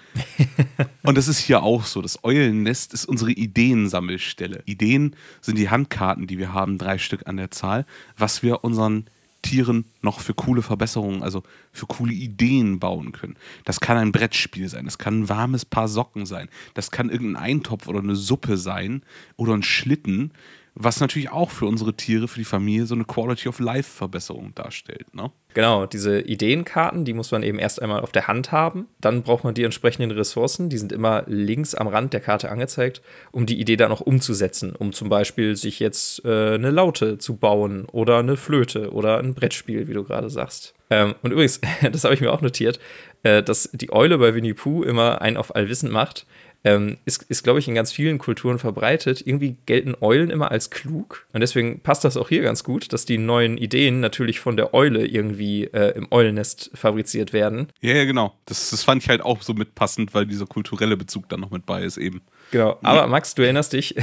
[1.02, 2.00] und das ist hier auch so.
[2.00, 4.62] Das Eulennest ist unsere Ideensammelstelle.
[4.64, 7.84] Ideen sind die Handkarten, die wir haben, drei Stück an der Zahl,
[8.16, 9.04] was wir unseren
[9.42, 13.36] Tieren noch für coole Verbesserungen, also für coole Ideen bauen können.
[13.64, 17.42] Das kann ein Brettspiel sein, das kann ein warmes Paar Socken sein, das kann irgendein
[17.42, 19.02] Eintopf oder eine Suppe sein
[19.36, 20.32] oder ein Schlitten,
[20.74, 24.54] was natürlich auch für unsere Tiere, für die Familie so eine Quality of Life Verbesserung
[24.54, 25.14] darstellt.
[25.14, 25.30] Ne?
[25.54, 28.86] Genau, diese Ideenkarten, die muss man eben erst einmal auf der Hand haben.
[29.00, 33.02] Dann braucht man die entsprechenden Ressourcen, die sind immer links am Rand der Karte angezeigt,
[33.32, 37.36] um die Idee dann auch umzusetzen, um zum Beispiel sich jetzt äh, eine Laute zu
[37.36, 40.74] bauen oder eine Flöte oder ein Brettspiel, wie du gerade sagst.
[40.88, 41.60] Ähm, und übrigens,
[41.92, 42.80] das habe ich mir auch notiert,
[43.24, 46.26] äh, dass die Eule bei Winnie Pooh immer einen auf allwissend macht
[46.64, 49.26] ähm, ist, ist glaube ich, in ganz vielen Kulturen verbreitet.
[49.26, 51.26] Irgendwie gelten Eulen immer als klug.
[51.32, 54.74] Und deswegen passt das auch hier ganz gut, dass die neuen Ideen natürlich von der
[54.74, 57.68] Eule irgendwie äh, im Eulennest fabriziert werden.
[57.80, 58.34] Ja, ja, genau.
[58.46, 61.66] Das, das fand ich halt auch so mitpassend, weil dieser kulturelle Bezug dann noch mit
[61.66, 62.22] bei ist eben.
[62.52, 63.94] Genau, aber Max, du erinnerst dich,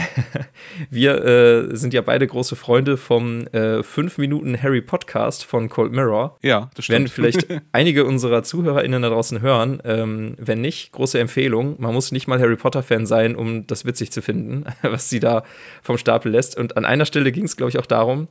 [0.89, 5.91] wir äh, sind ja beide große Freunde vom äh, 5 Minuten Harry Podcast von Cold
[5.91, 6.35] Mirror.
[6.41, 6.97] Ja, das stimmt.
[6.97, 9.83] Werden vielleicht einige unserer ZuhörerInnen da draußen hören.
[9.85, 11.75] Ähm, wenn nicht, große Empfehlung.
[11.77, 15.43] Man muss nicht mal Harry Potter-Fan sein, um das witzig zu finden, was sie da
[15.83, 16.57] vom Stapel lässt.
[16.57, 18.29] Und an einer Stelle ging es, glaube ich, auch darum,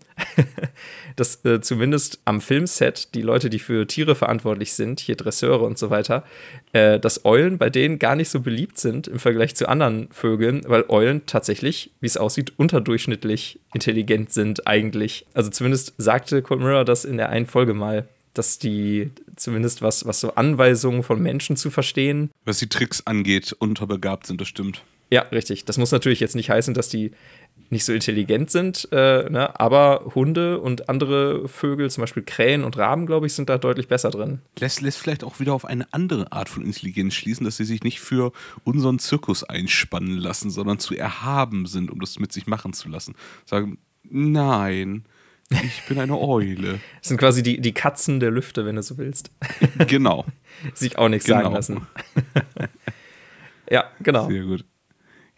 [1.15, 5.79] dass äh, zumindest am Filmset die Leute, die für Tiere verantwortlich sind, hier Dresseure und
[5.79, 6.25] so weiter,
[6.73, 10.62] äh, dass Eulen bei denen gar nicht so beliebt sind im Vergleich zu anderen Vögeln,
[10.66, 15.27] weil Eulen tatsächlich, wie es aussieht, unterdurchschnittlich intelligent sind eigentlich.
[15.35, 20.07] Also zumindest sagte Cold Mirror das in der einen Folge mal, dass die zumindest was,
[20.07, 22.31] was so Anweisungen von Menschen zu verstehen.
[22.44, 24.83] Was die Tricks angeht, unterbegabt sind, das stimmt.
[25.11, 25.64] Ja, richtig.
[25.64, 27.12] Das muss natürlich jetzt nicht heißen, dass die
[27.71, 29.59] nicht so intelligent sind, äh, ne?
[29.61, 33.89] aber Hunde und andere Vögel, zum Beispiel Krähen und Raben, glaube ich, sind da deutlich
[33.89, 34.41] besser drin.
[34.59, 37.83] Lässt, lässt vielleicht auch wieder auf eine andere Art von Intelligenz schließen, dass sie sich
[37.83, 38.33] nicht für
[38.65, 43.15] unseren Zirkus einspannen lassen, sondern zu erhaben sind, um das mit sich machen zu lassen.
[43.45, 45.05] Sagen, nein.
[45.51, 46.81] Ich bin eine Eule.
[47.01, 49.31] Das sind quasi die, die Katzen der Lüfte, wenn du so willst.
[49.87, 50.27] Genau.
[50.75, 51.43] Sich auch nichts genau.
[51.43, 51.87] sagen lassen.
[53.71, 54.29] ja, genau.
[54.29, 54.65] Sehr gut.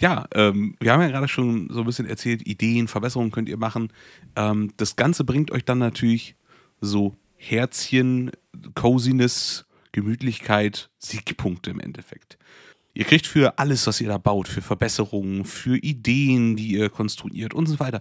[0.00, 3.58] Ja, ähm, wir haben ja gerade schon so ein bisschen erzählt, Ideen, Verbesserungen könnt ihr
[3.58, 3.92] machen.
[4.34, 6.36] Ähm, das Ganze bringt euch dann natürlich
[6.80, 8.30] so Herzchen,
[8.74, 12.38] Coziness, Gemütlichkeit, Siegpunkte im Endeffekt.
[12.94, 17.52] Ihr kriegt für alles, was ihr da baut, für Verbesserungen, für Ideen, die ihr konstruiert
[17.52, 18.00] und so weiter,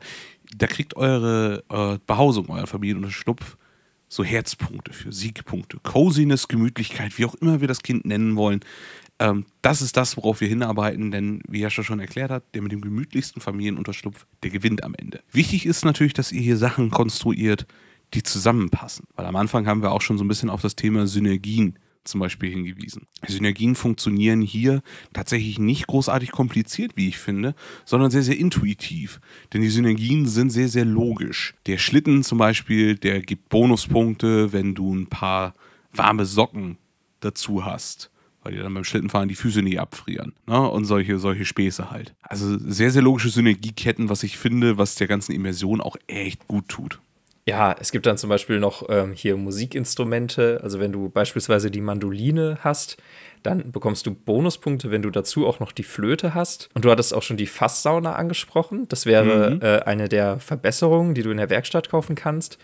[0.55, 3.57] da kriegt eure, eure Behausung, euer Familienunterschlupf
[4.07, 8.61] so Herzpunkte für Siegpunkte, Coziness, Gemütlichkeit, wie auch immer wir das Kind nennen wollen.
[9.19, 12.71] Ähm, das ist das, worauf wir hinarbeiten, denn wie Jascha schon erklärt hat, der mit
[12.71, 15.21] dem gemütlichsten Familienunterschlupf, der gewinnt am Ende.
[15.31, 17.67] Wichtig ist natürlich, dass ihr hier Sachen konstruiert,
[18.13, 21.05] die zusammenpassen, weil am Anfang haben wir auch schon so ein bisschen auf das Thema
[21.05, 23.07] Synergien zum Beispiel hingewiesen.
[23.27, 24.81] Synergien funktionieren hier
[25.13, 27.55] tatsächlich nicht großartig kompliziert, wie ich finde,
[27.85, 29.19] sondern sehr, sehr intuitiv.
[29.53, 31.55] Denn die Synergien sind sehr, sehr logisch.
[31.67, 35.53] Der Schlitten zum Beispiel, der gibt Bonuspunkte, wenn du ein paar
[35.91, 36.77] warme Socken
[37.19, 38.09] dazu hast.
[38.43, 40.33] Weil dir dann beim Schlittenfahren die Füße nie abfrieren.
[40.47, 40.69] Ne?
[40.69, 42.13] Und solche, solche Späße halt.
[42.21, 46.69] Also sehr, sehr logische Synergieketten, was ich finde, was der ganzen Immersion auch echt gut
[46.69, 46.99] tut.
[47.49, 50.59] Ja, es gibt dann zum Beispiel noch ähm, hier Musikinstrumente.
[50.61, 52.97] Also wenn du beispielsweise die Mandoline hast,
[53.43, 56.69] dann bekommst du Bonuspunkte, wenn du dazu auch noch die Flöte hast.
[56.73, 58.87] Und du hattest auch schon die Fasssauna angesprochen.
[58.89, 59.61] Das wäre mhm.
[59.61, 62.57] äh, eine der Verbesserungen, die du in der Werkstatt kaufen kannst.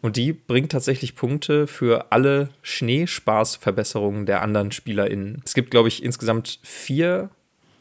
[0.00, 5.42] Und die bringt tatsächlich Punkte für alle Schneespaßverbesserungen der anderen SpielerInnen.
[5.44, 7.30] Es gibt, glaube ich, insgesamt vier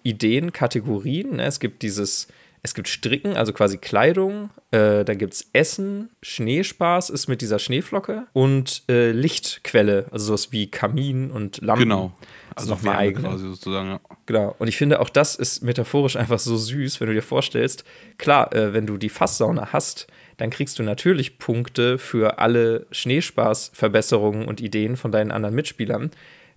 [0.04, 1.38] Ideen, Kategorien.
[1.38, 1.46] Ne?
[1.46, 2.28] Es gibt dieses
[2.64, 4.52] es gibt Stricken, also quasi Kleidung.
[4.70, 6.10] Äh, dann gibt es Essen.
[6.22, 8.28] Schneespaß ist mit dieser Schneeflocke.
[8.34, 11.84] Und äh, Lichtquelle, also sowas wie Kamin und Lampen.
[11.84, 12.14] Genau.
[12.56, 13.24] Also nochmal eigen.
[13.24, 14.00] Quasi sozusagen, ja.
[14.26, 14.56] Genau.
[14.60, 17.84] Und ich finde, auch das ist metaphorisch einfach so süß, wenn du dir vorstellst,
[18.18, 24.48] klar, äh, wenn du die Fasssauna hast, dann kriegst du natürlich Punkte für alle Schneespaßverbesserungen
[24.48, 26.12] und Ideen von deinen anderen Mitspielern.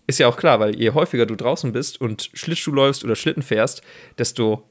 [0.07, 3.42] Ist ja auch klar, weil je häufiger du draußen bist und Schlittschuh läufst oder Schlitten
[3.42, 3.83] fährst,
[4.18, 4.62] desto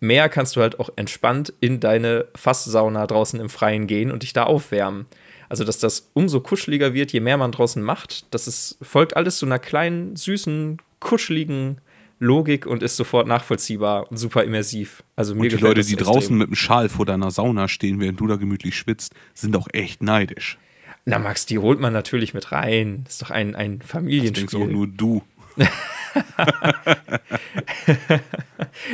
[0.00, 4.32] mehr kannst du halt auch entspannt in deine Fasssauna draußen im Freien gehen und dich
[4.32, 5.06] da aufwärmen.
[5.52, 8.24] Also, dass das umso kuscheliger wird, je mehr man draußen macht.
[8.30, 11.78] Das ist, folgt alles so einer kleinen, süßen, kuscheligen
[12.18, 15.02] Logik und ist sofort nachvollziehbar und super immersiv.
[15.14, 16.06] Also mir und die Leute, die extrem.
[16.06, 19.68] draußen mit dem Schal vor deiner Sauna stehen, während du da gemütlich schwitzt, sind auch
[19.74, 20.56] echt neidisch.
[21.04, 23.02] Na, Max, die holt man natürlich mit rein.
[23.04, 24.44] Das ist doch ein, ein Familienspiel.
[24.44, 25.22] Das denkst auch nur du.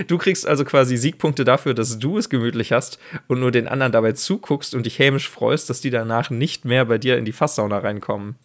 [0.06, 3.92] Du kriegst also quasi Siegpunkte dafür, dass du es gemütlich hast und nur den anderen
[3.92, 7.32] dabei zuguckst und dich hämisch freust, dass die danach nicht mehr bei dir in die
[7.32, 8.36] Fasssauna reinkommen.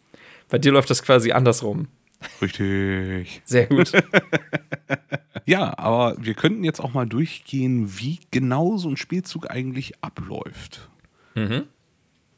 [0.50, 1.88] Bei dir läuft das quasi andersrum.
[2.42, 3.42] Richtig.
[3.44, 3.92] Sehr gut.
[5.46, 10.90] ja, aber wir könnten jetzt auch mal durchgehen, wie genau so ein Spielzug eigentlich abläuft.
[11.36, 11.68] Mhm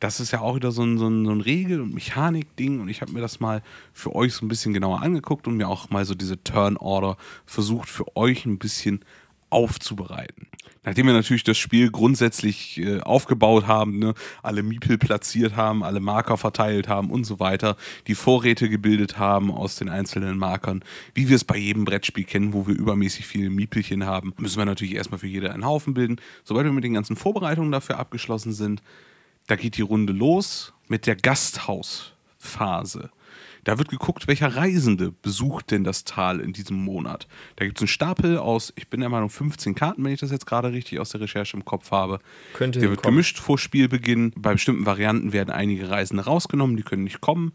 [0.06, 2.90] das ist ja auch wieder so ein, so ein, so ein Regel- und Mechanik-Ding und
[2.90, 5.90] ich habe mir das mal für euch so ein bisschen genauer angeguckt und mir auch
[5.90, 9.04] mal so diese Turn-Order versucht für euch ein bisschen
[9.50, 10.46] aufzubereiten.
[10.84, 14.14] Nachdem wir natürlich das Spiel grundsätzlich äh, aufgebaut haben, ne,
[14.44, 19.50] alle Miepel platziert haben, alle Marker verteilt haben und so weiter, die Vorräte gebildet haben
[19.50, 20.84] aus den einzelnen Markern,
[21.16, 24.66] wie wir es bei jedem Brettspiel kennen, wo wir übermäßig viele Miepelchen haben, müssen wir
[24.66, 26.18] natürlich erstmal für jede einen Haufen bilden.
[26.44, 28.84] Sobald wir mit den ganzen Vorbereitungen dafür abgeschlossen sind,
[29.48, 33.10] da geht die Runde los mit der Gasthausphase.
[33.66, 37.28] Da wird geguckt, welcher Reisende besucht denn das Tal in diesem Monat.
[37.56, 40.30] Da gibt es einen Stapel aus, ich bin der Meinung, 15 Karten, wenn ich das
[40.30, 42.20] jetzt gerade richtig aus der Recherche im Kopf habe.
[42.54, 43.16] Könnte der wird kommen.
[43.16, 44.34] gemischt vor Spielbeginn.
[44.36, 47.54] Bei bestimmten Varianten werden einige Reisende rausgenommen, die können nicht kommen.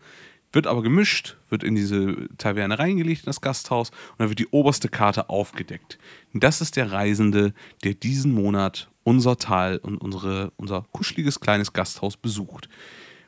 [0.53, 4.49] Wird aber gemischt, wird in diese Taverne reingelegt, in das Gasthaus, und dann wird die
[4.49, 6.01] oberste Karte aufgedeckt.
[6.35, 12.17] Das ist der Reisende, der diesen Monat unser Tal und unsere, unser kuscheliges kleines Gasthaus
[12.17, 12.69] besucht.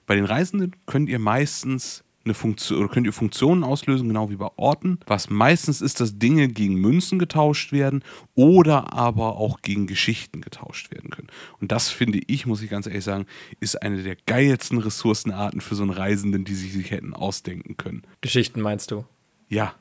[0.06, 4.37] Bei den Reisenden könnt ihr meistens eine Funktion oder könnt ihr Funktionen auslösen, genau wie
[4.37, 4.98] bei Orten.
[5.06, 8.04] Was meistens ist, dass Dinge gegen Münzen getauscht werden
[8.35, 11.28] oder aber auch gegen Geschichten getauscht werden können.
[11.61, 13.26] Und das finde ich, muss ich ganz ehrlich sagen,
[13.61, 18.02] ist eine der geilsten Ressourcenarten für so einen Reisenden, die sich, sich hätten ausdenken können.
[18.20, 19.04] Geschichten meinst du?
[19.48, 19.74] Ja.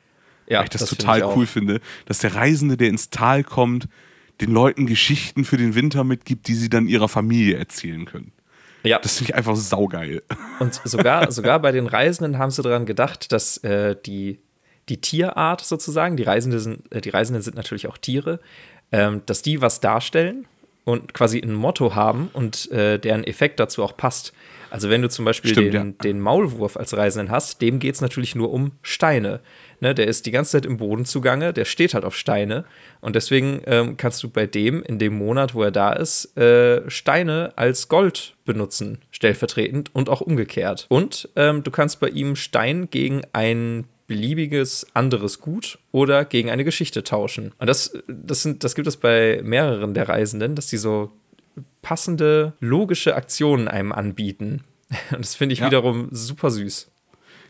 [0.47, 3.09] Ja, weil ich das, das total find ich cool finde, dass der Reisende, der ins
[3.09, 3.87] Tal kommt,
[4.41, 8.31] den Leuten Geschichten für den Winter mitgibt, die sie dann ihrer Familie erzählen können.
[8.83, 8.99] Ja.
[8.99, 10.23] Das finde ich einfach saugeil.
[10.59, 14.39] Und sogar, sogar bei den Reisenden haben sie daran gedacht, dass äh, die,
[14.89, 18.39] die Tierart sozusagen, die Reisenden sind, äh, die Reisenden sind natürlich auch Tiere,
[18.91, 20.47] ähm, dass die was darstellen
[20.83, 24.33] und quasi ein Motto haben und äh, deren Effekt dazu auch passt.
[24.71, 26.03] Also wenn du zum Beispiel Stimmt, den, ja.
[26.03, 29.41] den Maulwurf als Reisenden hast, dem geht es natürlich nur um Steine.
[29.81, 32.65] Ne, der ist die ganze Zeit im Boden zugange, der steht halt auf Steine.
[33.01, 36.87] Und deswegen ähm, kannst du bei dem in dem Monat, wo er da ist, äh,
[36.87, 40.85] Steine als Gold benutzen, stellvertretend und auch umgekehrt.
[40.87, 46.63] Und ähm, du kannst bei ihm Stein gegen ein beliebiges anderes Gut oder gegen eine
[46.63, 47.53] Geschichte tauschen.
[47.57, 51.11] Und das, das, sind, das gibt es bei mehreren der Reisenden, dass die so
[51.81, 54.63] passende, logische Aktionen einem anbieten.
[55.11, 55.65] Und das finde ich ja.
[55.65, 56.91] wiederum super süß.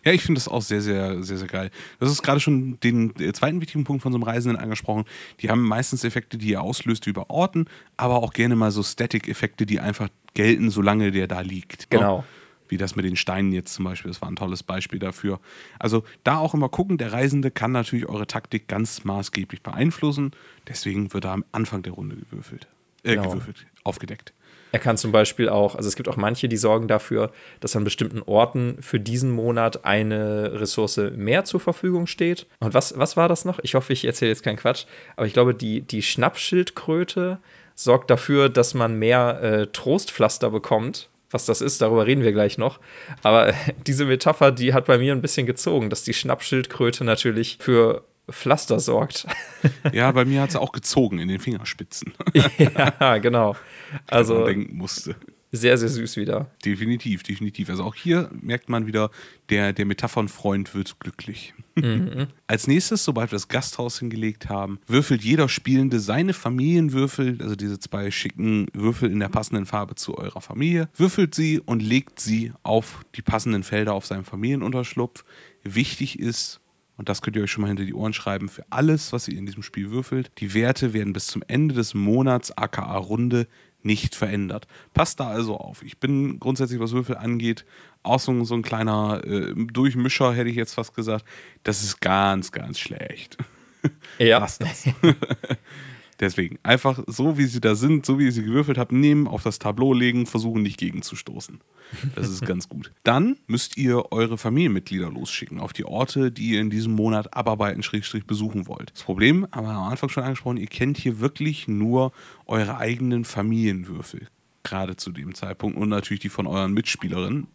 [0.03, 1.71] Ja, ich finde das auch sehr, sehr, sehr, sehr geil.
[1.99, 5.05] Das ist gerade schon den zweiten wichtigen Punkt von so einem Reisenden angesprochen.
[5.39, 7.65] Die haben meistens Effekte, die ihr auslöst über Orten,
[7.97, 11.91] aber auch gerne mal so Static-Effekte, die einfach gelten, solange der da liegt.
[11.91, 11.99] Ne?
[11.99, 12.23] Genau.
[12.67, 15.39] Wie das mit den Steinen jetzt zum Beispiel, das war ein tolles Beispiel dafür.
[15.77, 20.31] Also da auch immer gucken, der Reisende kann natürlich eure Taktik ganz maßgeblich beeinflussen.
[20.67, 22.67] Deswegen wird er am Anfang der Runde gewürfelt.
[23.03, 23.29] Äh, genau.
[23.29, 24.33] gewürfelt, aufgedeckt.
[24.71, 27.84] Er kann zum Beispiel auch, also es gibt auch manche, die sorgen dafür, dass an
[27.84, 32.47] bestimmten Orten für diesen Monat eine Ressource mehr zur Verfügung steht.
[32.60, 33.60] Und was, was war das noch?
[33.63, 37.39] Ich hoffe, ich erzähle jetzt keinen Quatsch, aber ich glaube, die, die Schnappschildkröte
[37.75, 41.10] sorgt dafür, dass man mehr äh, Trostpflaster bekommt.
[41.34, 42.79] Was das ist, darüber reden wir gleich noch.
[43.23, 43.53] Aber
[43.88, 48.80] diese Metapher, die hat bei mir ein bisschen gezogen, dass die Schnappschildkröte natürlich für Pflaster
[48.80, 49.28] sorgt.
[49.94, 52.13] Ja, bei mir hat es auch gezogen in den Fingerspitzen.
[52.58, 53.56] ja, genau.
[54.08, 55.15] Also man denken musste.
[55.54, 56.50] Sehr, sehr süß wieder.
[56.63, 57.70] Definitiv, definitiv.
[57.70, 59.12] Also auch hier merkt man wieder,
[59.50, 61.54] der, der Metaphernfreund wird glücklich.
[61.76, 62.28] Mhm.
[62.48, 67.80] Als nächstes, sobald wir das Gasthaus hingelegt haben, würfelt jeder Spielende seine Familienwürfel, also diese
[67.80, 72.54] zwei schicken Würfel in der passenden Farbe zu eurer Familie, würfelt sie und legt sie
[72.63, 75.26] auf die passenden Felder auf seinem Familienunterschlupf.
[75.63, 76.61] Wichtig ist,
[77.01, 79.35] und das könnt ihr euch schon mal hinter die Ohren schreiben, für alles, was ihr
[79.35, 80.31] in diesem Spiel würfelt.
[80.37, 83.47] Die Werte werden bis zum Ende des Monats, aka Runde,
[83.81, 84.67] nicht verändert.
[84.93, 85.81] Passt da also auf.
[85.81, 87.65] Ich bin grundsätzlich, was Würfel angeht,
[88.03, 91.25] auch so, so ein kleiner äh, Durchmischer, hätte ich jetzt fast gesagt.
[91.63, 93.35] Das ist ganz, ganz schlecht.
[94.19, 94.37] Ja.
[94.37, 94.83] Lass das.
[96.21, 99.41] Deswegen einfach so, wie sie da sind, so wie ihr sie gewürfelt habt, nehmen, auf
[99.41, 101.60] das Tableau legen, versuchen nicht gegenzustoßen.
[102.15, 102.91] Das ist ganz gut.
[103.03, 107.81] Dann müsst ihr eure Familienmitglieder losschicken auf die Orte, die ihr in diesem Monat abarbeiten,
[107.81, 108.91] Schrägstrich besuchen wollt.
[108.93, 112.12] Das Problem, haben wir am Anfang schon angesprochen, ihr kennt hier wirklich nur
[112.45, 114.27] eure eigenen Familienwürfel.
[114.62, 117.47] Gerade zu dem Zeitpunkt und natürlich die von euren Mitspielerinnen.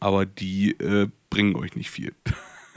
[0.00, 2.12] Aber die äh, bringen euch nicht viel.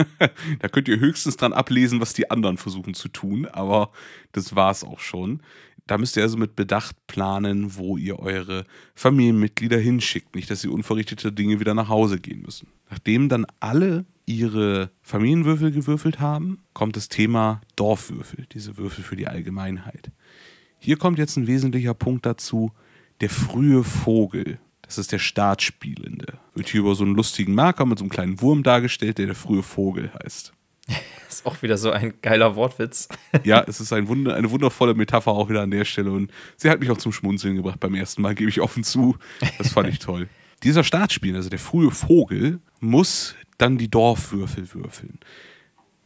[0.59, 3.91] da könnt ihr höchstens dran ablesen, was die anderen versuchen zu tun, aber
[4.31, 5.41] das war es auch schon.
[5.87, 10.35] Da müsst ihr also mit Bedacht planen, wo ihr eure Familienmitglieder hinschickt.
[10.35, 12.67] Nicht, dass sie unverrichtete Dinge wieder nach Hause gehen müssen.
[12.89, 19.27] Nachdem dann alle ihre Familienwürfel gewürfelt haben, kommt das Thema Dorfwürfel, diese Würfel für die
[19.27, 20.11] Allgemeinheit.
[20.79, 22.71] Hier kommt jetzt ein wesentlicher Punkt dazu,
[23.19, 24.59] der frühe Vogel.
[24.91, 26.33] Das ist der Startspielende.
[26.53, 29.35] Wird hier über so einen lustigen Marker mit so einem kleinen Wurm dargestellt, der der
[29.35, 30.51] frühe Vogel heißt.
[30.85, 30.97] Das
[31.29, 33.07] ist auch wieder so ein geiler Wortwitz.
[33.45, 36.69] Ja, es ist ein Wunder, eine wundervolle Metapher auch wieder an der Stelle und sie
[36.69, 39.15] hat mich auch zum Schmunzeln gebracht beim ersten Mal, gebe ich offen zu.
[39.57, 40.27] Das fand ich toll.
[40.63, 45.19] Dieser Startspiel, also der frühe Vogel, muss dann die Dorfwürfel würfeln.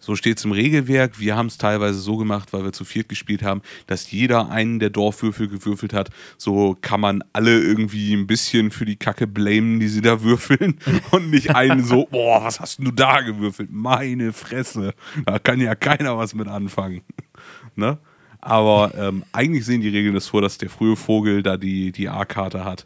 [0.05, 1.19] So steht es im Regelwerk.
[1.19, 4.77] Wir haben es teilweise so gemacht, weil wir zu viert gespielt haben, dass jeder einen
[4.77, 6.11] der Dorfwürfel gewürfelt hat.
[6.37, 10.77] So kann man alle irgendwie ein bisschen für die Kacke blamen, die sie da würfeln.
[11.09, 13.71] Und nicht einen so, boah, was hast du da gewürfelt?
[13.71, 14.93] Meine Fresse.
[15.25, 17.01] Da kann ja keiner was mit anfangen.
[17.75, 17.97] ne?
[18.41, 22.09] Aber ähm, eigentlich sehen die Regeln das vor, dass der frühe Vogel da die, die
[22.09, 22.85] A-Karte hat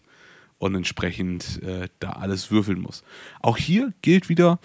[0.58, 3.03] und entsprechend äh, da alles würfeln muss.
[3.41, 4.60] Auch hier gilt wieder,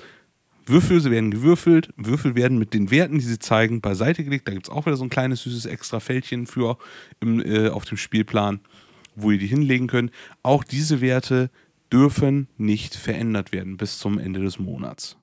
[0.66, 4.48] Würfel werden gewürfelt, Würfel werden mit den Werten, die sie zeigen, beiseite gelegt.
[4.48, 6.78] Da gibt es auch wieder so ein kleines süßes extra Fältchen für
[7.20, 8.60] im, äh, auf dem Spielplan,
[9.14, 10.10] wo ihr die hinlegen könnt.
[10.42, 11.50] Auch diese Werte
[11.92, 15.16] dürfen nicht verändert werden bis zum Ende des Monats.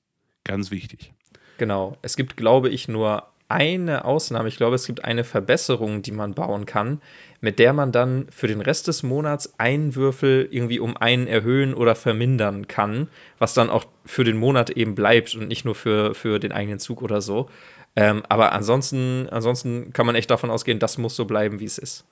[0.44, 1.12] Ganz wichtig.
[1.58, 1.96] Genau.
[2.02, 4.48] Es gibt, glaube ich, nur eine Ausnahme.
[4.48, 7.00] Ich glaube, es gibt eine Verbesserung, die man bauen kann,
[7.42, 11.74] mit der man dann für den Rest des Monats einen Würfel irgendwie um einen erhöhen
[11.74, 16.14] oder vermindern kann, was dann auch für den Monat eben bleibt und nicht nur für,
[16.14, 17.50] für den eigenen Zug oder so.
[17.96, 21.78] Ähm, aber ansonsten, ansonsten kann man echt davon ausgehen, das muss so bleiben, wie es
[21.78, 22.06] ist.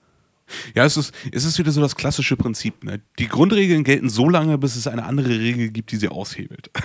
[0.75, 2.83] Ja, es ist, es ist wieder so das klassische Prinzip.
[2.83, 3.01] Ne?
[3.21, 6.71] Die Grundregeln gelten so lange, bis es eine andere Regel gibt, die sie aushebelt.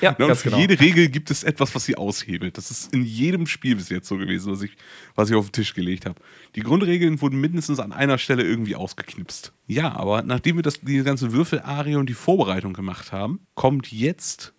[0.00, 0.60] Ja, ne, und für genau.
[0.60, 2.58] jede Regel gibt es etwas, was sie aushebelt.
[2.58, 4.76] Das ist in jedem Spiel bis jetzt so gewesen, was ich,
[5.14, 6.20] was ich auf den Tisch gelegt habe.
[6.56, 9.52] Die Grundregeln wurden mindestens an einer Stelle irgendwie ausgeknipst.
[9.66, 14.52] Ja, aber nachdem wir das, die ganze Würfelarie und die Vorbereitung gemacht haben, kommt jetzt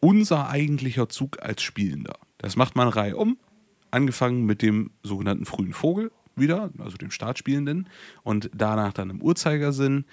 [0.00, 2.18] unser eigentlicher Zug als Spielender.
[2.36, 3.38] Das macht man Reihe um,
[3.90, 7.88] angefangen mit dem sogenannten frühen Vogel wieder, also dem Startspielenden,
[8.22, 10.04] und danach dann im Uhrzeigersinn,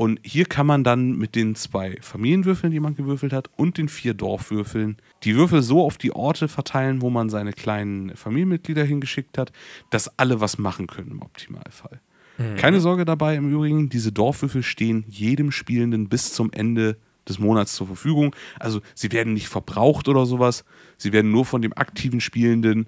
[0.00, 3.88] und hier kann man dann mit den zwei Familienwürfeln, die man gewürfelt hat, und den
[3.88, 9.36] vier Dorfwürfeln die Würfel so auf die Orte verteilen, wo man seine kleinen Familienmitglieder hingeschickt
[9.38, 9.50] hat,
[9.90, 12.00] dass alle was machen können im Optimalfall.
[12.38, 12.54] Mhm.
[12.54, 16.96] Keine Sorge dabei im Übrigen, diese Dorfwürfel stehen jedem Spielenden bis zum Ende
[17.28, 18.36] des Monats zur Verfügung.
[18.60, 20.64] Also sie werden nicht verbraucht oder sowas.
[20.96, 22.86] Sie werden nur von dem aktiven Spielenden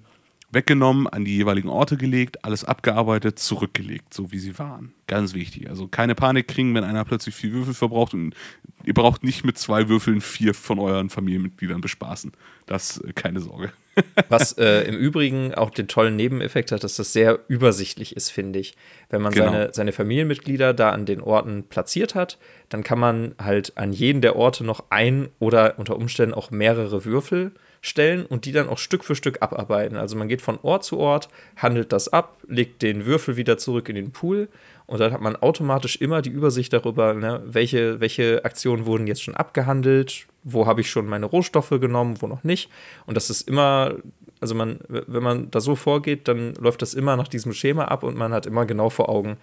[0.51, 4.93] weggenommen, an die jeweiligen Orte gelegt, alles abgearbeitet, zurückgelegt, so wie sie waren.
[5.07, 5.69] Ganz wichtig.
[5.69, 8.35] Also keine Panik kriegen, wenn einer plötzlich vier Würfel verbraucht und
[8.83, 12.31] ihr braucht nicht mit zwei Würfeln vier von euren Familienmitgliedern bespaßen.
[12.65, 13.71] Das äh, keine Sorge.
[14.29, 18.59] Was äh, im Übrigen auch den tollen Nebeneffekt hat, dass das sehr übersichtlich ist, finde
[18.59, 18.75] ich.
[19.09, 19.51] Wenn man genau.
[19.51, 22.37] seine, seine Familienmitglieder da an den Orten platziert hat,
[22.69, 27.03] dann kann man halt an jeden der Orte noch ein oder unter Umständen auch mehrere
[27.03, 29.97] Würfel stellen und die dann auch Stück für Stück abarbeiten.
[29.97, 33.89] Also man geht von Ort zu Ort, handelt das ab, legt den Würfel wieder zurück
[33.89, 34.47] in den Pool
[34.85, 39.23] und dann hat man automatisch immer die Übersicht darüber, ne, welche, welche Aktionen wurden jetzt
[39.23, 42.69] schon abgehandelt, wo habe ich schon meine Rohstoffe genommen, wo noch nicht.
[43.05, 43.95] Und das ist immer,
[44.39, 48.03] also man, wenn man da so vorgeht, dann läuft das immer nach diesem Schema ab
[48.03, 49.37] und man hat immer genau vor Augen,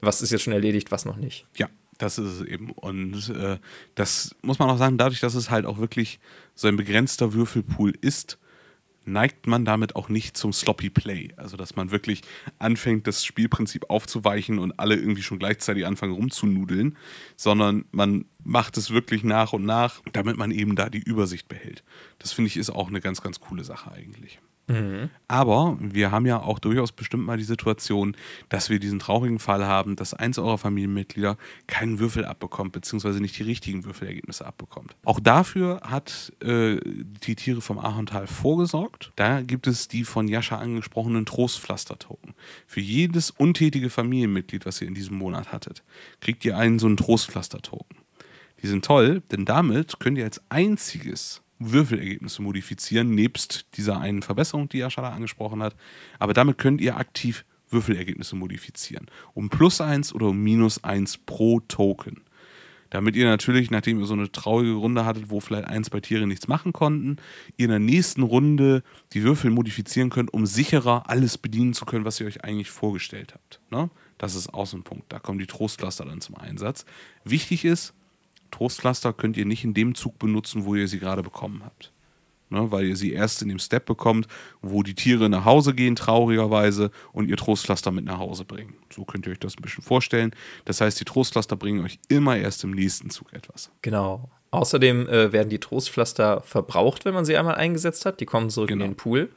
[0.00, 1.46] was ist jetzt schon erledigt, was noch nicht.
[1.56, 1.68] Ja,
[1.98, 2.70] das ist es eben.
[2.70, 3.58] Und äh,
[3.94, 6.18] das muss man auch sagen, dadurch, dass es halt auch wirklich
[6.54, 8.38] so ein begrenzter Würfelpool ist,
[9.06, 11.30] neigt man damit auch nicht zum Sloppy Play.
[11.36, 12.22] Also, dass man wirklich
[12.58, 16.96] anfängt, das Spielprinzip aufzuweichen und alle irgendwie schon gleichzeitig anfangen rumzunudeln,
[17.36, 21.84] sondern man macht es wirklich nach und nach, damit man eben da die Übersicht behält.
[22.18, 24.40] Das finde ich ist auch eine ganz, ganz coole Sache eigentlich.
[24.68, 25.10] Mhm.
[25.28, 28.16] Aber wir haben ja auch durchaus bestimmt mal die Situation,
[28.48, 31.36] dass wir diesen traurigen Fall haben, dass eins eurer Familienmitglieder
[31.68, 34.96] keinen Würfel abbekommt, beziehungsweise nicht die richtigen Würfelergebnisse abbekommt.
[35.04, 39.12] Auch dafür hat äh, die Tiere vom Ahorntal vorgesorgt.
[39.14, 42.34] Da gibt es die von Jascha angesprochenen Trostpflaster-Token.
[42.66, 45.84] Für jedes untätige Familienmitglied, was ihr in diesem Monat hattet,
[46.20, 47.98] kriegt ihr einen so einen Trostpflaster-Token.
[48.62, 54.68] Die sind toll, denn damit könnt ihr als einziges Würfelergebnisse modifizieren, nebst dieser einen Verbesserung,
[54.68, 55.74] die Aschala angesprochen hat.
[56.18, 59.06] Aber damit könnt ihr aktiv Würfelergebnisse modifizieren.
[59.34, 62.22] Um plus eins oder um minus eins pro Token.
[62.90, 66.28] Damit ihr natürlich, nachdem ihr so eine traurige Runde hattet, wo vielleicht eins bei Tieren
[66.28, 67.16] nichts machen konnten,
[67.56, 68.82] ihr in der nächsten Runde
[69.12, 73.34] die Würfel modifizieren könnt, um sicherer alles bedienen zu können, was ihr euch eigentlich vorgestellt
[73.34, 73.60] habt.
[73.70, 73.90] Ne?
[74.18, 75.12] Das ist auch so ein Punkt.
[75.12, 76.86] Da kommen die Trostcluster dann zum Einsatz.
[77.24, 77.92] Wichtig ist,
[78.56, 81.92] Trostpflaster könnt ihr nicht in dem Zug benutzen, wo ihr sie gerade bekommen habt.
[82.48, 84.28] Ne, weil ihr sie erst in dem Step bekommt,
[84.62, 88.74] wo die Tiere nach Hause gehen, traurigerweise, und ihr Trostpflaster mit nach Hause bringen.
[88.88, 90.30] So könnt ihr euch das ein bisschen vorstellen.
[90.64, 93.72] Das heißt, die Trostpflaster bringen euch immer erst im nächsten Zug etwas.
[93.82, 94.30] Genau.
[94.52, 98.20] Außerdem äh, werden die Trostpflaster verbraucht, wenn man sie einmal eingesetzt hat.
[98.20, 98.84] Die kommen zurück genau.
[98.84, 99.28] in den Pool.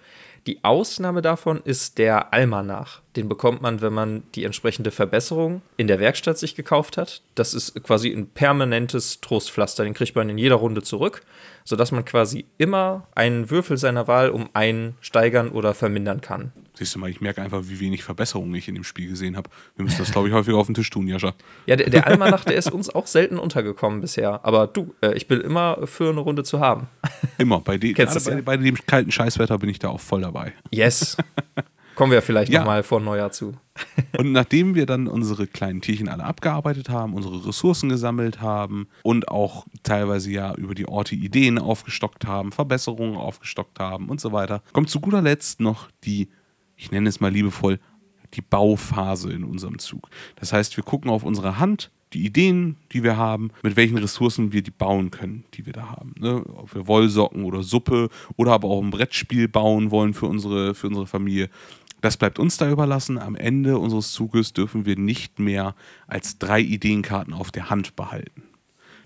[0.46, 3.02] Die Ausnahme davon ist der Almanach.
[3.20, 7.22] Den bekommt man, wenn man die entsprechende Verbesserung in der Werkstatt sich gekauft hat.
[7.36, 9.84] Das ist quasi ein permanentes Trostpflaster.
[9.84, 11.22] Den kriegt man in jeder Runde zurück,
[11.66, 16.54] sodass man quasi immer einen Würfel seiner Wahl um einen steigern oder vermindern kann.
[16.76, 19.50] Siehst du mal, ich merke einfach, wie wenig Verbesserungen ich in dem Spiel gesehen habe.
[19.76, 21.34] Wir müssen das, glaube ich, häufiger auf den Tisch tun, Jascha.
[21.66, 24.46] Ja, der, der Almanach, der ist uns auch selten untergekommen bisher.
[24.46, 26.88] Aber du, äh, ich bin immer für eine Runde zu haben.
[27.38, 27.60] Immer.
[27.60, 28.42] Bei, de Kennst bei, ja?
[28.42, 30.54] bei dem kalten Scheißwetter bin ich da auch voll dabei.
[30.72, 31.18] Yes.
[32.00, 32.62] Kommen wir vielleicht ja.
[32.62, 33.54] nochmal vor Neujahr zu.
[34.18, 39.28] und nachdem wir dann unsere kleinen Tierchen alle abgearbeitet haben, unsere Ressourcen gesammelt haben und
[39.28, 44.64] auch teilweise ja über die Orte Ideen aufgestockt haben, Verbesserungen aufgestockt haben und so weiter,
[44.74, 46.30] kommt zu guter Letzt noch die
[46.80, 47.80] ich nenne es mal liebevoll,
[48.34, 50.10] die Bauphase in unserem Zug.
[50.38, 54.52] Das heißt, wir gucken auf unsere Hand, die Ideen, die wir haben, mit welchen Ressourcen
[54.52, 56.16] wir die bauen können, die wir da haben.
[56.18, 56.44] Ne?
[56.56, 60.88] Ob wir Wollsocken oder Suppe oder aber auch ein Brettspiel bauen wollen für unsere, für
[60.88, 61.50] unsere Familie.
[62.02, 63.18] Das bleibt uns da überlassen.
[63.18, 65.76] Am Ende unseres Zuges dürfen wir nicht mehr
[66.08, 68.49] als drei Ideenkarten auf der Hand behalten.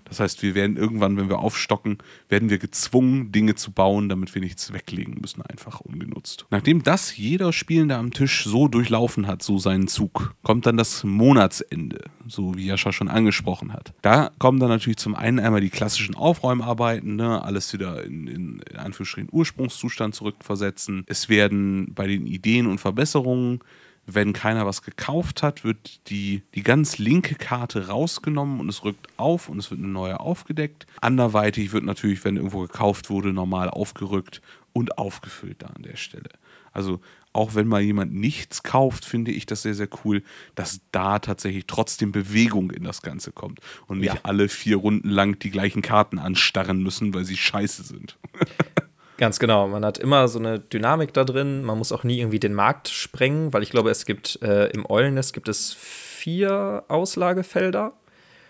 [0.04, 1.98] Das heißt, wir werden irgendwann, wenn wir aufstocken,
[2.28, 6.46] werden wir gezwungen, Dinge zu bauen, damit wir nichts weglegen müssen, einfach ungenutzt.
[6.50, 11.04] Nachdem das jeder Spielende am Tisch so durchlaufen hat, so seinen Zug, kommt dann das
[11.04, 13.94] Monatsende, so wie Jascha schon angesprochen hat.
[14.02, 17.42] Da kommen dann natürlich zum einen einmal die klassischen Aufräumarbeiten, ne?
[17.42, 21.04] alles wieder in, in, in Anführungsstrichen Ursprungszustand zurückversetzen.
[21.06, 23.60] Es werden bei den Ideen und Verbesserungen
[24.06, 29.08] wenn keiner was gekauft hat, wird die, die ganz linke Karte rausgenommen und es rückt
[29.16, 30.86] auf und es wird eine neue aufgedeckt.
[31.00, 34.42] Anderweitig wird natürlich, wenn irgendwo gekauft wurde, normal aufgerückt
[34.72, 36.30] und aufgefüllt da an der Stelle.
[36.72, 37.00] Also
[37.32, 40.22] auch wenn mal jemand nichts kauft, finde ich das sehr, sehr cool,
[40.54, 44.20] dass da tatsächlich trotzdem Bewegung in das Ganze kommt und nicht ja.
[44.22, 48.16] alle vier Runden lang die gleichen Karten anstarren müssen, weil sie scheiße sind.
[49.16, 49.68] Ganz genau.
[49.68, 51.62] Man hat immer so eine Dynamik da drin.
[51.62, 54.88] Man muss auch nie irgendwie den Markt sprengen, weil ich glaube, es gibt äh, im
[54.90, 57.92] Eulennest gibt es vier Auslagefelder.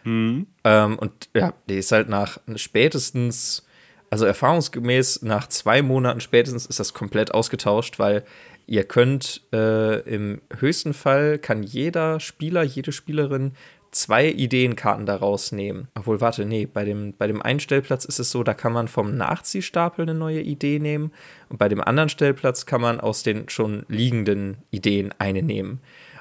[0.04, 0.46] Mhm.
[0.64, 3.66] Ähm, und ja, die ist halt nach spätestens,
[4.10, 8.24] also erfahrungsgemäß nach zwei Monaten spätestens ist das komplett ausgetauscht, weil
[8.66, 13.52] ihr könnt äh, im höchsten Fall kann jeder Spieler, jede Spielerin
[13.94, 15.88] zwei Ideenkarten daraus nehmen.
[15.94, 18.88] Obwohl, warte, nee, bei dem, bei dem einen Stellplatz ist es so, da kann man
[18.88, 21.12] vom Nachziehstapel eine neue Idee nehmen
[21.48, 25.80] und bei dem anderen Stellplatz kann man aus den schon liegenden Ideen eine nehmen.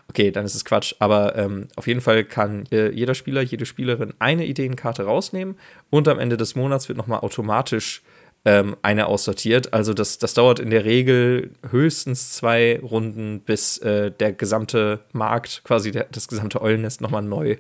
[0.09, 3.65] Okay, dann ist es Quatsch, aber ähm, auf jeden Fall kann äh, jeder Spieler, jede
[3.65, 5.55] Spielerin eine Ideenkarte rausnehmen
[5.89, 8.03] und am Ende des Monats wird nochmal automatisch
[8.45, 9.73] ähm, eine aussortiert.
[9.73, 15.61] Also das, das dauert in der Regel höchstens zwei Runden, bis äh, der gesamte Markt,
[15.63, 17.57] quasi der, das gesamte Eulennest nochmal neu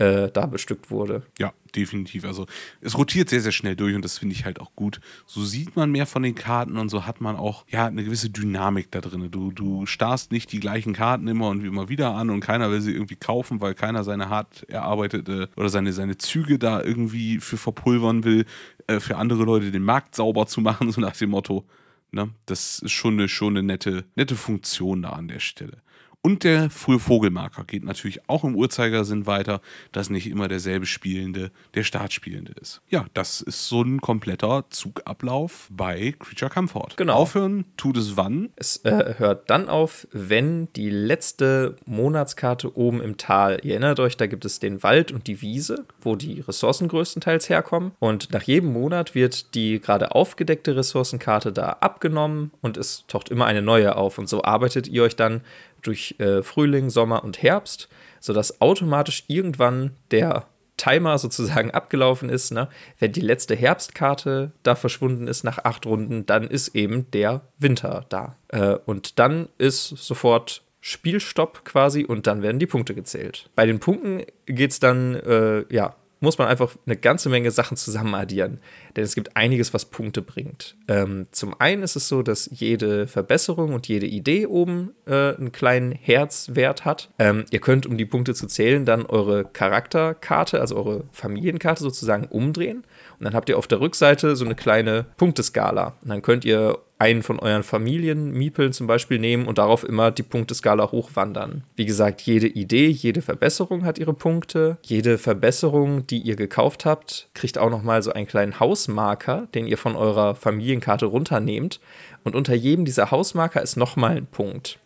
[0.00, 1.22] äh, da bestückt wurde.
[1.38, 2.24] Ja, definitiv.
[2.24, 2.46] Also
[2.80, 5.00] es rotiert sehr, sehr schnell durch und das finde ich halt auch gut.
[5.26, 8.30] So sieht man mehr von den Karten und so hat man auch ja eine gewisse
[8.30, 9.30] Dynamik da drin.
[9.30, 12.80] Du, du starrst nicht die gleichen Karten immer und immer wieder an und keiner will
[12.80, 17.58] sie irgendwie kaufen, weil keiner seine hart erarbeitete oder seine, seine Züge da irgendwie für
[17.58, 18.46] verpulvern will,
[18.86, 21.66] äh, für andere Leute den Markt sauber zu machen, so nach dem Motto.
[22.10, 22.30] Ne?
[22.46, 25.82] Das ist schon eine, schon eine nette, nette Funktion da an der Stelle.
[26.22, 31.50] Und der frühe Vogelmarker geht natürlich auch im Uhrzeigersinn weiter, dass nicht immer derselbe Spielende
[31.74, 32.82] der Startspielende ist.
[32.88, 36.88] Ja, das ist so ein kompletter Zugablauf bei Creature Comfort.
[36.96, 37.14] Genau.
[37.14, 38.50] Aufhören tut es wann?
[38.56, 44.18] Es äh, hört dann auf, wenn die letzte Monatskarte oben im Tal, ihr erinnert euch,
[44.18, 47.92] da gibt es den Wald und die Wiese, wo die Ressourcen größtenteils herkommen.
[47.98, 53.46] Und nach jedem Monat wird die gerade aufgedeckte Ressourcenkarte da abgenommen und es taucht immer
[53.46, 54.18] eine neue auf.
[54.18, 55.40] Und so arbeitet ihr euch dann
[55.82, 57.88] durch äh, Frühling, Sommer und Herbst,
[58.20, 62.52] sodass automatisch irgendwann der Timer sozusagen abgelaufen ist.
[62.52, 62.68] Ne?
[62.98, 68.06] Wenn die letzte Herbstkarte da verschwunden ist nach acht Runden, dann ist eben der Winter
[68.08, 68.36] da.
[68.48, 73.50] Äh, und dann ist sofort Spielstopp quasi und dann werden die Punkte gezählt.
[73.54, 77.76] Bei den Punkten geht es dann, äh, ja, muss man einfach eine ganze Menge Sachen
[77.76, 78.60] zusammen addieren.
[78.94, 80.76] Denn es gibt einiges, was Punkte bringt.
[80.86, 85.50] Ähm, zum einen ist es so, dass jede Verbesserung und jede Idee oben äh, einen
[85.50, 87.10] kleinen Herzwert hat.
[87.18, 92.26] Ähm, ihr könnt, um die Punkte zu zählen, dann eure Charakterkarte, also eure Familienkarte sozusagen
[92.26, 92.84] umdrehen.
[93.18, 95.94] Und dann habt ihr auf der Rückseite so eine kleine Punkteskala.
[96.02, 100.22] Und dann könnt ihr einen von euren Familienmiepeln zum Beispiel nehmen und darauf immer die
[100.22, 101.64] Punkteskala hochwandern.
[101.74, 104.76] Wie gesagt, jede Idee, jede Verbesserung hat ihre Punkte.
[104.84, 109.78] Jede Verbesserung, die ihr gekauft habt, kriegt auch nochmal so einen kleinen Hausmarker, den ihr
[109.78, 111.80] von eurer Familienkarte runternehmt.
[112.22, 114.78] Und unter jedem dieser Hausmarker ist nochmal ein Punkt.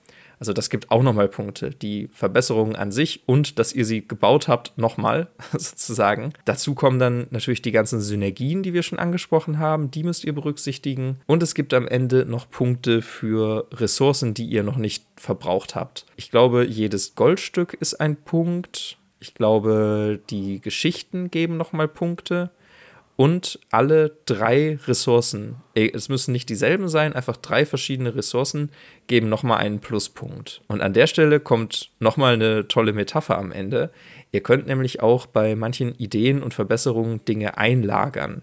[0.45, 1.70] Also das gibt auch nochmal Punkte.
[1.70, 6.34] Die Verbesserungen an sich und dass ihr sie gebaut habt, nochmal sozusagen.
[6.45, 9.90] Dazu kommen dann natürlich die ganzen Synergien, die wir schon angesprochen haben.
[9.90, 11.18] Die müsst ihr berücksichtigen.
[11.24, 16.05] Und es gibt am Ende noch Punkte für Ressourcen, die ihr noch nicht verbraucht habt.
[16.16, 18.99] Ich glaube, jedes Goldstück ist ein Punkt.
[19.20, 22.51] Ich glaube, die Geschichten geben nochmal Punkte
[23.16, 28.70] und alle drei Ressourcen, es müssen nicht dieselben sein, einfach drei verschiedene Ressourcen
[29.06, 30.62] geben nochmal einen Pluspunkt.
[30.66, 33.90] Und an der Stelle kommt nochmal eine tolle Metapher am Ende.
[34.32, 38.42] Ihr könnt nämlich auch bei manchen Ideen und Verbesserungen Dinge einlagern.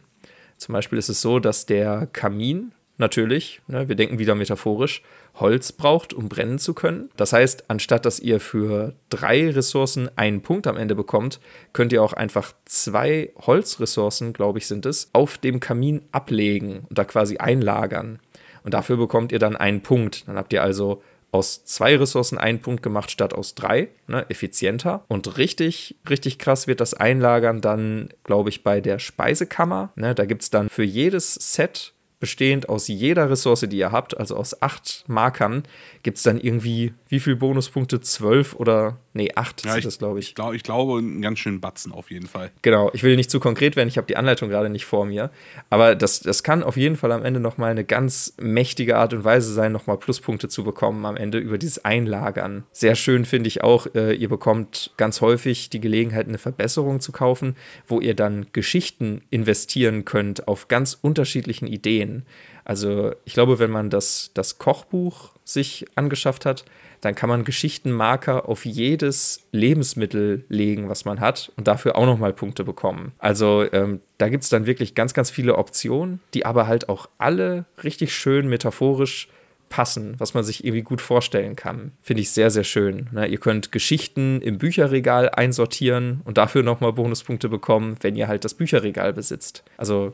[0.57, 5.01] Zum Beispiel ist es so, dass der Kamin natürlich, ne, wir denken wieder metaphorisch,
[5.35, 7.09] Holz braucht, um brennen zu können.
[7.15, 11.39] Das heißt, anstatt dass ihr für drei Ressourcen einen Punkt am Ende bekommt,
[11.73, 16.97] könnt ihr auch einfach zwei Holzressourcen, glaube ich, sind es, auf dem Kamin ablegen und
[16.97, 18.19] da quasi einlagern.
[18.63, 20.27] Und dafür bekommt ihr dann einen Punkt.
[20.27, 25.05] Dann habt ihr also aus zwei Ressourcen einen Punkt gemacht statt aus drei, ne, effizienter.
[25.07, 29.93] Und richtig, richtig krass wird das Einlagern dann, glaube ich, bei der Speisekammer.
[29.95, 34.15] Ne, da gibt es dann für jedes Set bestehend aus jeder Ressource, die ihr habt,
[34.15, 35.63] also aus acht Markern,
[36.03, 37.99] gibt es dann irgendwie, wie viele Bonuspunkte?
[37.99, 40.29] Zwölf oder, nee, acht ja, ist das, glaube ich.
[40.29, 42.51] Ich, glaub, ich glaube, einen ganz schönen Batzen auf jeden Fall.
[42.61, 45.31] Genau, ich will nicht zu konkret werden, ich habe die Anleitung gerade nicht vor mir,
[45.71, 49.23] aber das, das kann auf jeden Fall am Ende nochmal eine ganz mächtige Art und
[49.23, 52.65] Weise sein, nochmal Pluspunkte zu bekommen am Ende über dieses Einlagern.
[52.71, 57.11] Sehr schön finde ich auch, äh, ihr bekommt ganz häufig die Gelegenheit, eine Verbesserung zu
[57.11, 57.55] kaufen,
[57.87, 62.25] wo ihr dann Geschichten investieren könnt auf ganz unterschiedlichen Ideen kennen.
[62.63, 66.65] Also ich glaube, wenn man das, das Kochbuch sich angeschafft hat,
[67.01, 72.31] dann kann man Geschichtenmarker auf jedes Lebensmittel legen, was man hat und dafür auch nochmal
[72.31, 73.13] Punkte bekommen.
[73.17, 77.09] Also ähm, da gibt es dann wirklich ganz, ganz viele Optionen, die aber halt auch
[77.17, 79.29] alle richtig schön metaphorisch
[79.71, 81.93] passen, was man sich irgendwie gut vorstellen kann.
[82.01, 83.07] Finde ich sehr, sehr schön.
[83.13, 88.45] Na, ihr könnt Geschichten im Bücherregal einsortieren und dafür nochmal Bonuspunkte bekommen, wenn ihr halt
[88.45, 89.63] das Bücherregal besitzt.
[89.77, 90.13] Also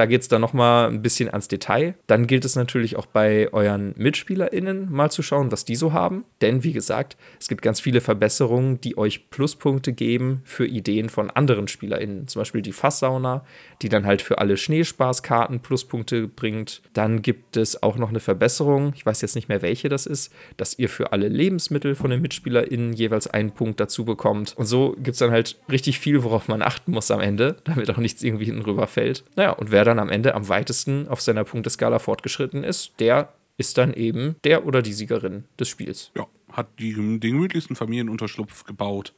[0.00, 1.94] Da geht es dann nochmal ein bisschen ans Detail.
[2.06, 6.24] Dann gilt es natürlich auch bei euren MitspielerInnen mal zu schauen, was die so haben.
[6.40, 11.28] Denn wie gesagt, es gibt ganz viele Verbesserungen, die euch Pluspunkte geben für Ideen von
[11.28, 12.28] anderen SpielerInnen.
[12.28, 13.44] Zum Beispiel die Fasssauna,
[13.82, 16.80] die dann halt für alle Schneespaßkarten Pluspunkte bringt.
[16.94, 20.32] Dann gibt es auch noch eine Verbesserung, ich weiß jetzt nicht mehr welche das ist,
[20.56, 24.54] dass ihr für alle Lebensmittel von den MitspielerInnen jeweils einen Punkt dazu bekommt.
[24.56, 27.90] Und so gibt es dann halt richtig viel, worauf man achten muss am Ende, damit
[27.90, 29.24] auch nichts irgendwie hinten rüberfällt.
[29.36, 33.76] Naja, und wer dann am Ende am weitesten auf seiner Punkteskala fortgeschritten ist, der ist
[33.76, 36.12] dann eben der oder die Siegerin des Spiels.
[36.16, 39.12] Ja, hat die, den gemütlichsten Familienunterschlupf gebaut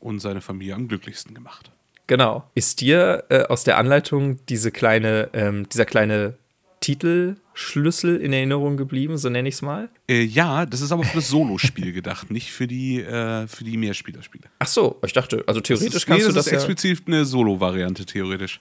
[0.00, 1.70] und seine Familie am glücklichsten gemacht.
[2.06, 2.48] Genau.
[2.54, 6.36] Ist dir äh, aus der Anleitung diese kleine, ähm, dieser kleine
[6.80, 9.88] Titelschlüssel in Erinnerung geblieben, so nenne ich es mal?
[10.06, 13.78] Äh, ja, das ist aber für das Solospiel gedacht, nicht für die, äh, für die
[13.78, 14.44] Mehrspielerspiele.
[14.58, 16.44] Ach so, ich dachte, also theoretisch ist, kannst nee, du das.
[16.44, 18.60] Das ist explizit eine Solo-Variante, theoretisch.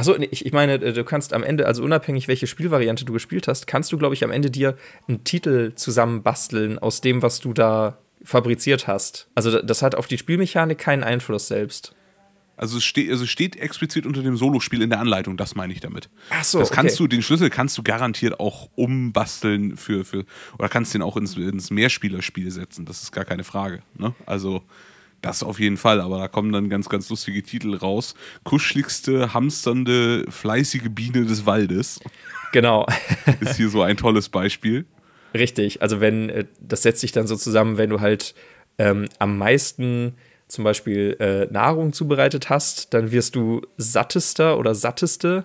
[0.00, 3.48] Achso, ich, ich meine, äh, du kannst am Ende, also unabhängig welche Spielvariante du gespielt
[3.48, 4.76] hast, kannst du, glaube ich, am Ende dir
[5.06, 9.28] einen Titel zusammenbasteln aus dem, was du da fabriziert hast.
[9.34, 11.94] Also das hat auf die Spielmechanik keinen Einfluss selbst.
[12.56, 15.80] Also es steht, also steht explizit unter dem Solospiel in der Anleitung, das meine ich
[15.80, 16.08] damit.
[16.30, 17.04] Ach so, das kannst okay.
[17.04, 20.24] du, den Schlüssel kannst du garantiert auch umbasteln für, für
[20.58, 23.82] oder kannst den auch ins, ins Mehrspielerspiel setzen, das ist gar keine Frage.
[23.96, 24.14] Ne?
[24.26, 24.62] Also
[25.22, 28.14] das auf jeden Fall, aber da kommen dann ganz, ganz lustige Titel raus.
[28.44, 32.00] Kuscheligste, hamsternde, fleißige Biene des Waldes.
[32.52, 32.86] Genau.
[33.40, 34.86] ist hier so ein tolles Beispiel.
[35.34, 38.34] Richtig, also wenn, äh, das setzt sich dann so zusammen, wenn du halt
[38.78, 40.14] ähm, am meisten
[40.48, 45.44] zum Beispiel äh, Nahrung zubereitet hast, dann wirst du sattester oder satteste.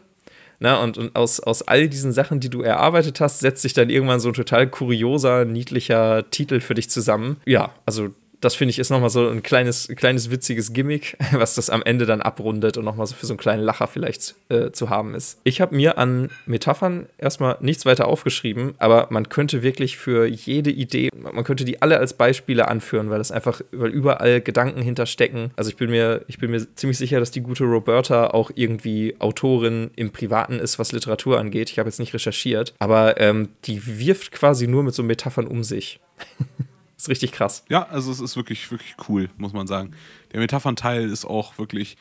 [0.60, 3.90] Na, und, und aus, aus all diesen Sachen, die du erarbeitet hast, setzt sich dann
[3.90, 7.38] irgendwann so ein total kurioser, niedlicher Titel für dich zusammen.
[7.46, 8.12] Ja, also
[8.46, 12.06] das finde ich ist nochmal so ein kleines, kleines witziges Gimmick, was das am Ende
[12.06, 15.40] dann abrundet und nochmal so für so einen kleinen Lacher vielleicht äh, zu haben ist.
[15.44, 20.70] Ich habe mir an Metaphern erstmal nichts weiter aufgeschrieben, aber man könnte wirklich für jede
[20.70, 25.52] Idee, man könnte die alle als Beispiele anführen, weil das einfach, weil überall Gedanken hinterstecken.
[25.56, 29.16] Also ich bin mir, ich bin mir ziemlich sicher, dass die gute Roberta auch irgendwie
[29.20, 31.72] Autorin im Privaten ist, was Literatur angeht.
[31.72, 35.64] Ich habe jetzt nicht recherchiert, aber ähm, die wirft quasi nur mit so Metaphern um
[35.64, 36.00] sich.
[37.06, 37.64] ist richtig krass.
[37.70, 39.92] Ja, also es ist wirklich, wirklich cool, muss man sagen.
[40.34, 41.98] Der Metaphernteil ist auch wirklich.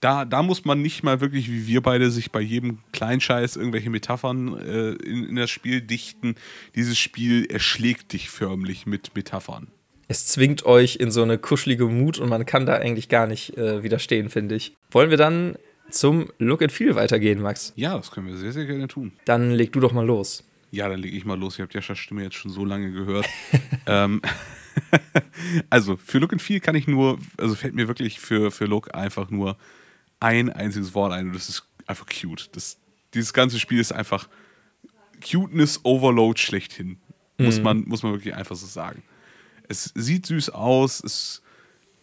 [0.00, 3.90] Da, da muss man nicht mal wirklich, wie wir beide, sich bei jedem Kleinscheiß irgendwelche
[3.90, 6.36] Metaphern äh, in, in das Spiel dichten.
[6.74, 9.68] Dieses Spiel erschlägt dich förmlich mit Metaphern.
[10.08, 13.56] Es zwingt euch in so eine kuschelige Mut und man kann da eigentlich gar nicht
[13.58, 14.74] äh, widerstehen, finde ich.
[14.90, 15.56] Wollen wir dann
[15.90, 17.74] zum Look and Feel weitergehen, Max?
[17.76, 19.12] Ja, das können wir sehr, sehr gerne tun.
[19.26, 20.44] Dann leg du doch mal los.
[20.70, 21.58] Ja, dann lege ich mal los.
[21.58, 23.28] Ihr habt Jaschas Stimme jetzt schon so lange gehört.
[23.86, 24.22] ähm,
[25.70, 28.94] also, für Look and Feel kann ich nur, also fällt mir wirklich für, für Look
[28.94, 29.56] einfach nur
[30.20, 32.50] ein einziges Wort ein und das ist einfach cute.
[32.52, 32.78] Das,
[33.14, 34.28] dieses ganze Spiel ist einfach
[35.20, 36.98] Cuteness Overload schlechthin.
[37.38, 37.46] Mhm.
[37.46, 39.02] Muss, man, muss man wirklich einfach so sagen.
[39.68, 41.42] Es sieht süß aus, es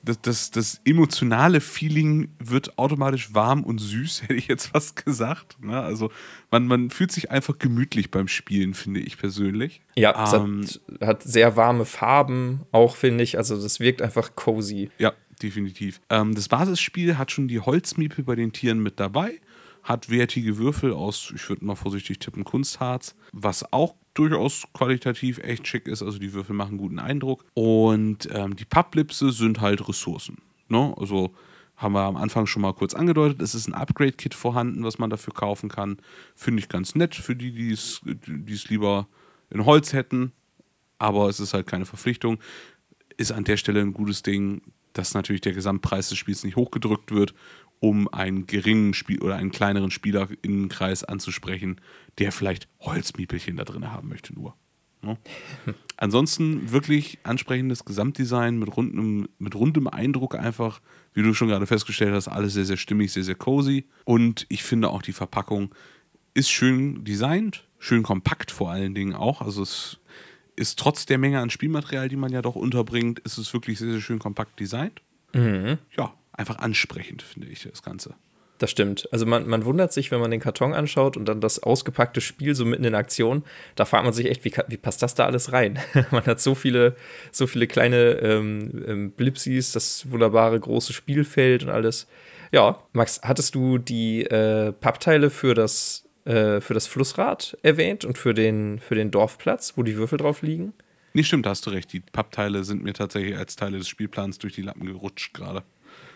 [0.07, 5.57] das, das, das, emotionale Feeling wird automatisch warm und süß, hätte ich jetzt fast gesagt.
[5.61, 5.79] Ne?
[5.79, 6.11] Also
[6.51, 9.81] man, man fühlt sich einfach gemütlich beim Spielen, finde ich persönlich.
[9.95, 10.65] Ja, es ähm,
[10.99, 13.37] hat, hat, sehr warme Farben auch, finde ich.
[13.37, 14.89] Also das wirkt einfach cozy.
[14.97, 15.99] Ja, definitiv.
[16.09, 19.39] Ähm, das Basisspiel hat schon die Holzmiepel bei den Tieren mit dabei
[19.87, 25.67] hat wertige Würfel aus, ich würde mal vorsichtig tippen, Kunstharz, was auch durchaus qualitativ echt
[25.67, 26.01] schick ist.
[26.01, 27.45] Also die Würfel machen guten Eindruck.
[27.53, 30.37] Und ähm, die Papplipse sind halt Ressourcen.
[30.69, 30.93] Ne?
[30.97, 31.33] Also
[31.75, 33.41] haben wir am Anfang schon mal kurz angedeutet.
[33.41, 35.97] Es ist ein Upgrade-Kit vorhanden, was man dafür kaufen kann.
[36.35, 39.07] Finde ich ganz nett für die, die es lieber
[39.51, 40.31] in Holz hätten.
[40.97, 42.39] Aber es ist halt keine Verpflichtung.
[43.17, 44.61] Ist an der Stelle ein gutes Ding,
[44.93, 47.35] dass natürlich der Gesamtpreis des Spiels nicht hochgedrückt wird
[47.79, 51.79] um einen geringen Spiel oder einen kleineren Spielerinnenkreis anzusprechen,
[52.17, 54.55] der vielleicht Holzmiepelchen da drin haben möchte nur.
[55.01, 55.17] Ne?
[55.97, 60.81] Ansonsten wirklich ansprechendes Gesamtdesign mit rundem, mit rundem Eindruck einfach,
[61.13, 63.85] wie du schon gerade festgestellt hast, alles sehr, sehr stimmig, sehr, sehr cozy.
[64.05, 65.73] Und ich finde auch die Verpackung
[66.33, 69.41] ist schön designt, schön kompakt vor allen Dingen auch.
[69.41, 69.99] Also es
[70.55, 73.91] ist trotz der Menge an Spielmaterial, die man ja doch unterbringt, ist es wirklich sehr,
[73.91, 75.01] sehr schön kompakt designt.
[75.33, 75.77] Mhm.
[75.95, 78.15] Ja, einfach ansprechend, finde ich, das Ganze.
[78.57, 79.07] Das stimmt.
[79.11, 82.55] Also man, man wundert sich, wenn man den Karton anschaut und dann das ausgepackte Spiel
[82.55, 83.43] so mitten in Aktion,
[83.75, 85.79] da fragt man sich echt, wie, wie passt das da alles rein?
[86.11, 86.95] man hat so viele,
[87.31, 92.07] so viele kleine ähm, ähm, Blipsis, das wunderbare große Spielfeld und alles.
[92.51, 98.17] Ja, Max, hattest du die äh, Pappteile für das, äh, für das Flussrad erwähnt und
[98.17, 100.73] für den, für den Dorfplatz, wo die Würfel drauf liegen?
[101.13, 101.91] Nee, stimmt, hast du recht.
[101.93, 105.63] Die Pappteile sind mir tatsächlich als Teile des Spielplans durch die Lappen gerutscht gerade.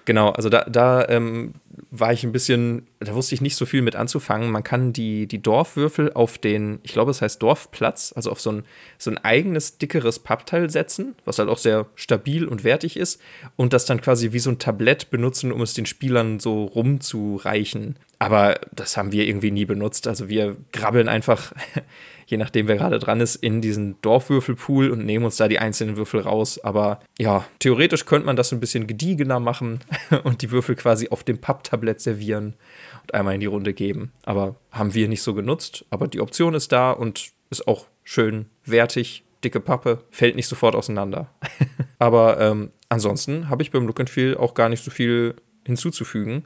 [0.05, 1.53] Genau, also da, da ähm,
[1.91, 4.49] war ich ein bisschen, da wusste ich nicht so viel mit anzufangen.
[4.49, 8.51] Man kann die, die Dorfwürfel auf den, ich glaube, es heißt Dorfplatz, also auf so
[8.51, 8.63] ein,
[8.97, 13.21] so ein eigenes, dickeres Pappteil setzen, was halt auch sehr stabil und wertig ist,
[13.57, 17.97] und das dann quasi wie so ein Tablett benutzen, um es den Spielern so rumzureichen.
[18.21, 20.07] Aber das haben wir irgendwie nie benutzt.
[20.07, 21.53] Also wir grabbeln einfach
[22.31, 25.97] je nachdem, wer gerade dran ist, in diesen Dorfwürfelpool und nehmen uns da die einzelnen
[25.97, 26.63] Würfel raus.
[26.63, 29.81] Aber ja, theoretisch könnte man das ein bisschen gediegener machen
[30.23, 32.55] und die Würfel quasi auf dem Papptablett servieren
[33.01, 34.13] und einmal in die Runde geben.
[34.23, 35.85] Aber haben wir nicht so genutzt.
[35.89, 39.23] Aber die Option ist da und ist auch schön wertig.
[39.43, 41.29] Dicke Pappe, fällt nicht sofort auseinander.
[41.99, 46.45] Aber ähm, ansonsten habe ich beim Look and Feel auch gar nicht so viel hinzuzufügen.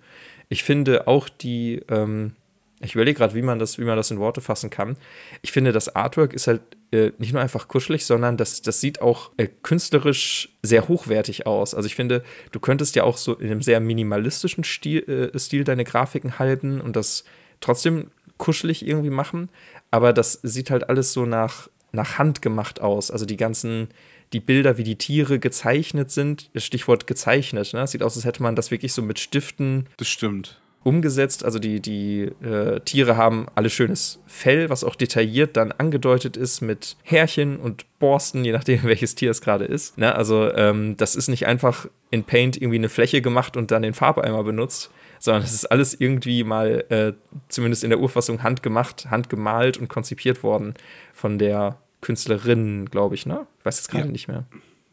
[0.50, 2.36] Ich finde auch die, ähm,
[2.82, 4.98] ich überlege gerade, wie man das, wie man das in Worte fassen kann.
[5.42, 9.02] Ich finde, das Artwork ist halt äh, nicht nur einfach kuschelig, sondern das, das sieht
[9.02, 11.74] auch äh, künstlerisch sehr hochwertig aus.
[11.74, 15.64] Also ich finde, du könntest ja auch so in einem sehr minimalistischen Stil, äh, Stil
[15.64, 17.24] deine Grafiken halten und das
[17.62, 19.50] trotzdem kuschelig irgendwie machen.
[19.92, 23.10] Aber das sieht halt alles so nach, nach Hand gemacht aus.
[23.10, 23.88] Also die ganzen,
[24.34, 27.88] die Bilder, wie die Tiere gezeichnet sind, Stichwort gezeichnet, ne?
[27.88, 29.88] Sieht aus, als hätte man das wirklich so mit Stiften.
[29.98, 31.44] Das stimmt umgesetzt.
[31.44, 36.62] Also die, die äh, Tiere haben alle schönes Fell, was auch detailliert dann angedeutet ist
[36.62, 39.98] mit Härchen und Borsten, je nachdem, welches Tier es gerade ist.
[39.98, 40.14] Ne?
[40.14, 43.96] Also ähm, das ist nicht einfach in Paint irgendwie eine Fläche gemacht und dann den
[43.96, 47.14] Farbeimer benutzt, sondern es ist alles irgendwie mal, äh,
[47.50, 50.76] zumindest in der Urfassung, handgemacht, handgemalt und konzipiert worden
[51.14, 53.48] von der Künstlerin, glaube ich, ne?
[53.60, 54.12] Ich weiß jetzt gerade ja.
[54.12, 54.46] nicht mehr.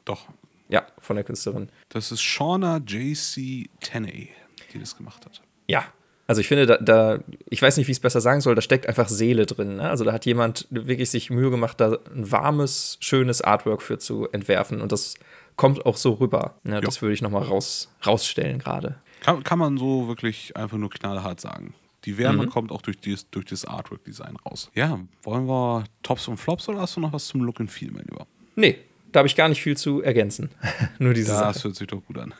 [0.04, 0.26] Doch.
[0.68, 1.68] Ja, von der Künstlerin.
[1.90, 3.68] Das ist Shauna J.C.
[3.80, 4.30] Tenney,
[4.72, 5.42] die das gemacht hat
[5.72, 5.84] ja,
[6.26, 8.60] also ich finde, da, da ich weiß nicht, wie ich es besser sagen soll, da
[8.62, 9.76] steckt einfach Seele drin.
[9.76, 9.88] Ne?
[9.88, 14.28] Also da hat jemand wirklich sich Mühe gemacht, da ein warmes, schönes Artwork für zu
[14.30, 14.80] entwerfen.
[14.80, 15.14] Und das
[15.56, 16.54] kommt auch so rüber.
[16.62, 16.80] Ne?
[16.80, 18.96] Das würde ich nochmal raus, rausstellen gerade.
[19.20, 21.74] Kann, kann man so wirklich einfach nur knallhart sagen.
[22.04, 22.50] Die Wärme mhm.
[22.50, 24.70] kommt auch durch, dies, durch das Artwork-Design raus.
[24.74, 27.90] Ja, wollen wir Tops und Flops oder hast du noch was zum Look and Feel,
[27.92, 28.26] mein Lieber?
[28.56, 28.78] Nee,
[29.12, 30.50] da habe ich gar nicht viel zu ergänzen.
[30.98, 31.52] nur diese das Sache.
[31.52, 32.34] Das hört sich doch gut an.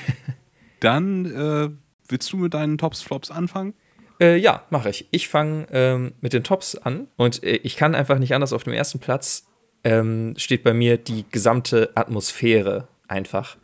[0.80, 1.70] Dann äh,
[2.08, 3.74] Willst du mit deinen Tops, Flops anfangen?
[4.20, 5.06] Äh, ja, mache ich.
[5.10, 8.52] Ich fange ähm, mit den Tops an und äh, ich kann einfach nicht anders.
[8.52, 9.46] Auf dem ersten Platz
[9.84, 13.56] ähm, steht bei mir die gesamte Atmosphäre einfach.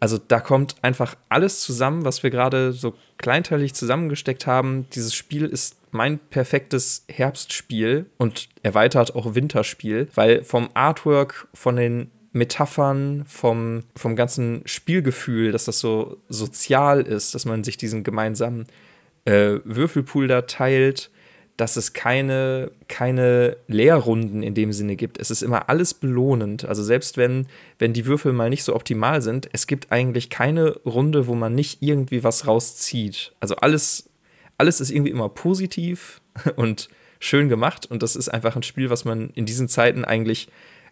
[0.00, 4.86] Also da kommt einfach alles zusammen, was wir gerade so kleinteilig zusammengesteckt haben.
[4.94, 12.10] Dieses Spiel ist mein perfektes Herbstspiel und erweitert auch Winterspiel, weil vom Artwork, von den
[12.32, 18.66] Metaphern vom, vom ganzen Spielgefühl, dass das so sozial ist, dass man sich diesen gemeinsamen
[19.24, 21.10] äh, Würfelpool da teilt,
[21.58, 25.18] dass es keine, keine Leerrunden in dem Sinne gibt.
[25.18, 26.64] Es ist immer alles belohnend.
[26.64, 27.48] Also selbst wenn,
[27.80, 31.56] wenn die Würfel mal nicht so optimal sind, es gibt eigentlich keine Runde, wo man
[31.56, 33.32] nicht irgendwie was rauszieht.
[33.40, 34.08] Also alles,
[34.56, 36.20] alles ist irgendwie immer positiv
[36.56, 36.88] und
[37.18, 37.86] schön gemacht.
[37.86, 40.48] Und das ist einfach ein Spiel, was man in diesen Zeiten eigentlich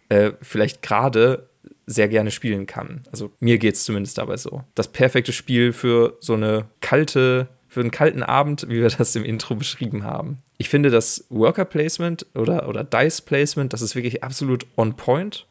[0.09, 1.47] äh, vielleicht gerade
[1.85, 3.03] sehr gerne spielen kann.
[3.09, 4.65] Also mir geht es zumindest dabei so.
[4.75, 9.23] Das perfekte Spiel für so eine kalte, für einen kalten Abend, wie wir das im
[9.23, 10.37] Intro beschrieben haben.
[10.57, 15.45] Ich finde das Worker Placement oder, oder Dice Placement, das ist wirklich absolut on point.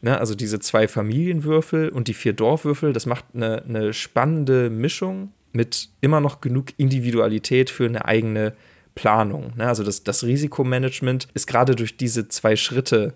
[0.00, 5.32] Ne, also diese zwei Familienwürfel und die vier Dorfwürfel, das macht eine, eine spannende Mischung
[5.52, 8.54] mit immer noch genug Individualität für eine eigene
[8.94, 9.54] Planung.
[9.56, 13.14] Ne, also das, das Risikomanagement ist gerade durch diese zwei Schritte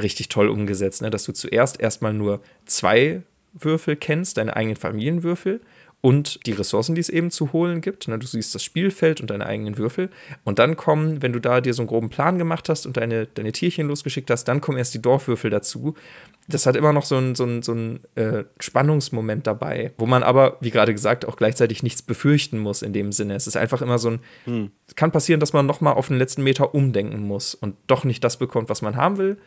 [0.00, 1.10] richtig toll umgesetzt, ne?
[1.10, 3.22] dass du zuerst erstmal nur zwei
[3.52, 5.60] Würfel kennst, deine eigenen Familienwürfel
[6.02, 8.08] und die Ressourcen, die es eben zu holen gibt.
[8.08, 8.18] Ne?
[8.18, 10.10] Du siehst das Spielfeld und deine eigenen Würfel.
[10.42, 13.26] Und dann kommen, wenn du da dir so einen groben Plan gemacht hast und deine,
[13.26, 15.94] deine Tierchen losgeschickt hast, dann kommen erst die Dorfwürfel dazu.
[16.48, 20.56] Das hat immer noch so einen so so ein, äh, Spannungsmoment dabei, wo man aber,
[20.60, 23.36] wie gerade gesagt, auch gleichzeitig nichts befürchten muss in dem Sinne.
[23.36, 24.70] Es ist einfach immer so ein, hm.
[24.96, 28.38] kann passieren, dass man nochmal auf den letzten Meter umdenken muss und doch nicht das
[28.38, 29.38] bekommt, was man haben will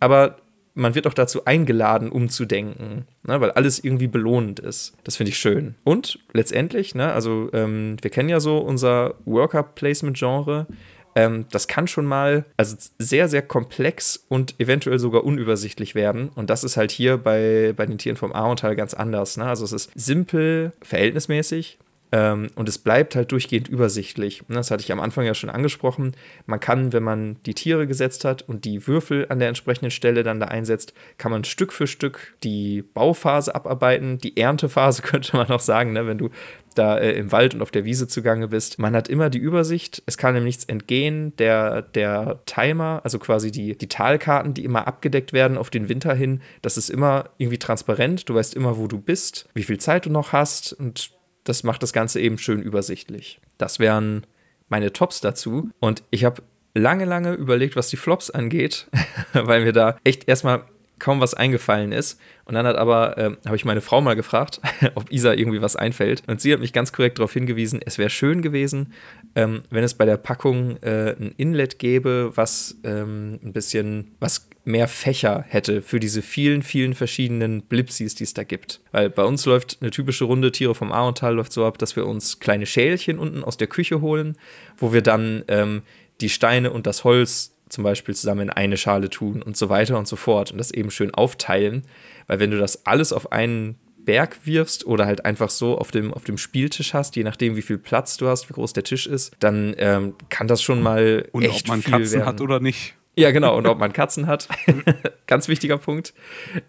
[0.00, 0.36] aber
[0.80, 4.94] man wird auch dazu eingeladen, umzudenken, ne, weil alles irgendwie belohnend ist.
[5.04, 5.74] Das finde ich schön.
[5.84, 10.66] Und letztendlich, ne, also ähm, wir kennen ja so unser Worker-Placement-Genre.
[11.14, 16.30] Ähm, das kann schon mal also sehr, sehr komplex und eventuell sogar unübersichtlich werden.
[16.34, 19.36] Und das ist halt hier bei, bei den Tieren vom A-Teil ganz anders.
[19.36, 19.44] Ne?
[19.44, 21.78] Also es ist simpel, verhältnismäßig,
[22.12, 24.42] und es bleibt halt durchgehend übersichtlich.
[24.48, 26.12] Das hatte ich am Anfang ja schon angesprochen.
[26.46, 30.24] Man kann, wenn man die Tiere gesetzt hat und die Würfel an der entsprechenden Stelle
[30.24, 34.18] dann da einsetzt, kann man Stück für Stück die Bauphase abarbeiten.
[34.18, 36.06] Die Erntephase könnte man auch sagen, ne?
[36.06, 36.30] wenn du
[36.74, 38.78] da äh, im Wald und auf der Wiese zugange bist.
[38.78, 41.34] Man hat immer die Übersicht, es kann ihm nichts entgehen.
[41.36, 46.14] Der, der Timer, also quasi die, die Talkarten, die immer abgedeckt werden auf den Winter
[46.14, 48.28] hin, das ist immer irgendwie transparent.
[48.28, 51.10] Du weißt immer, wo du bist, wie viel Zeit du noch hast und
[51.44, 53.40] das macht das Ganze eben schön übersichtlich.
[53.58, 54.26] Das wären
[54.68, 55.70] meine Tops dazu.
[55.80, 56.42] Und ich habe
[56.74, 58.88] lange, lange überlegt, was die Flops angeht,
[59.32, 60.64] weil mir da echt erstmal
[60.98, 62.20] kaum was eingefallen ist.
[62.44, 64.60] Und dann hat aber, äh, habe ich meine Frau mal gefragt,
[64.94, 66.22] ob Isa irgendwie was einfällt.
[66.28, 68.92] Und sie hat mich ganz korrekt darauf hingewiesen, es wäre schön gewesen,
[69.34, 74.48] ähm, wenn es bei der Packung äh, ein Inlet gäbe, was ähm, ein bisschen, was
[74.64, 78.80] mehr Fächer hätte für diese vielen, vielen verschiedenen Blipsies, die es da gibt.
[78.92, 82.06] Weil bei uns läuft eine typische Runde Tiere vom Ahrtal läuft so ab, dass wir
[82.06, 84.36] uns kleine Schälchen unten aus der Küche holen,
[84.76, 85.82] wo wir dann ähm,
[86.20, 89.96] die Steine und das Holz zum Beispiel zusammen in eine Schale tun und so weiter
[89.96, 91.84] und so fort und das eben schön aufteilen,
[92.26, 96.12] weil wenn du das alles auf einen Berg wirfst oder halt einfach so auf dem,
[96.12, 99.06] auf dem Spieltisch hast, je nachdem, wie viel Platz du hast, wie groß der Tisch
[99.06, 102.26] ist, dann ähm, kann das schon mal und echt ob man viel Katzen werden.
[102.26, 102.94] hat oder nicht.
[103.16, 104.48] Ja, genau, und ob man Katzen hat.
[105.26, 106.14] Ganz wichtiger Punkt.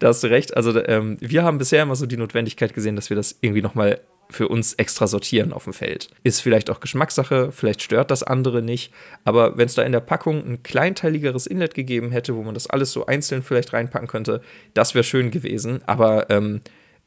[0.00, 0.56] Da hast du recht.
[0.56, 4.00] Also, ähm, wir haben bisher immer so die Notwendigkeit gesehen, dass wir das irgendwie nochmal
[4.28, 6.08] für uns extra sortieren auf dem Feld.
[6.22, 8.92] Ist vielleicht auch Geschmackssache, vielleicht stört das andere nicht,
[9.24, 12.66] aber wenn es da in der Packung ein kleinteiligeres Inlet gegeben hätte, wo man das
[12.66, 14.40] alles so einzeln vielleicht reinpacken könnte,
[14.74, 16.62] das wäre schön gewesen, aber ähm,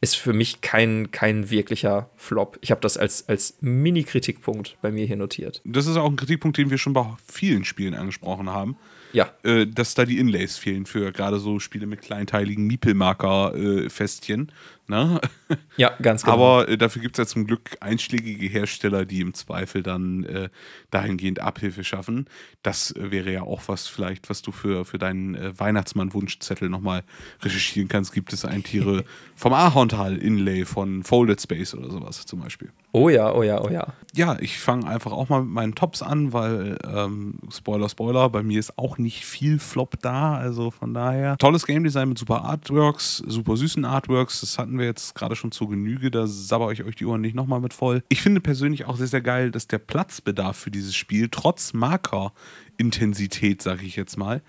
[0.05, 2.59] ist für mich kein, kein wirklicher Flop.
[2.61, 5.61] Ich habe das als, als Mini-Kritikpunkt bei mir hier notiert.
[5.65, 8.77] Das ist auch ein Kritikpunkt, den wir schon bei vielen Spielen angesprochen haben.
[9.13, 9.31] Ja.
[9.41, 14.49] Äh, dass da die Inlays fehlen für gerade so Spiele mit kleinteiligen Miepelmarker-Festchen.
[14.49, 14.51] Äh,
[14.89, 15.21] ne?
[15.77, 16.35] Ja, ganz genau.
[16.35, 20.49] Aber äh, dafür gibt es ja zum Glück einschlägige Hersteller, die im Zweifel dann äh,
[20.89, 22.27] dahingehend Abhilfe schaffen.
[22.63, 27.03] Das äh, wäre ja auch was vielleicht, was du für, für deinen äh, Weihnachtsmann-Wunschzettel nochmal
[27.41, 28.13] recherchieren kannst.
[28.13, 29.03] Gibt es ein Tiere
[29.35, 32.71] vom Ahorntal-Inlay von Folded Space oder sowas zum Beispiel.
[32.93, 33.87] Oh ja, oh ja, oh ja.
[34.15, 38.41] Ja, ich fange einfach auch mal mit meinen Tops an, weil ähm, Spoiler, Spoiler, bei
[38.41, 41.37] mir ist auch nicht viel Flop da, also von daher.
[41.37, 45.51] Tolles Game Design mit super Artworks, super süßen Artworks, das hatten wir jetzt gerade schon
[45.51, 48.03] zur Genüge, da sabber ich euch die Ohren nicht nochmal mit voll.
[48.09, 53.61] Ich finde persönlich auch sehr, sehr geil, dass der Platzbedarf für dieses Spiel trotz Markerintensität,
[53.61, 54.41] sage ich jetzt mal,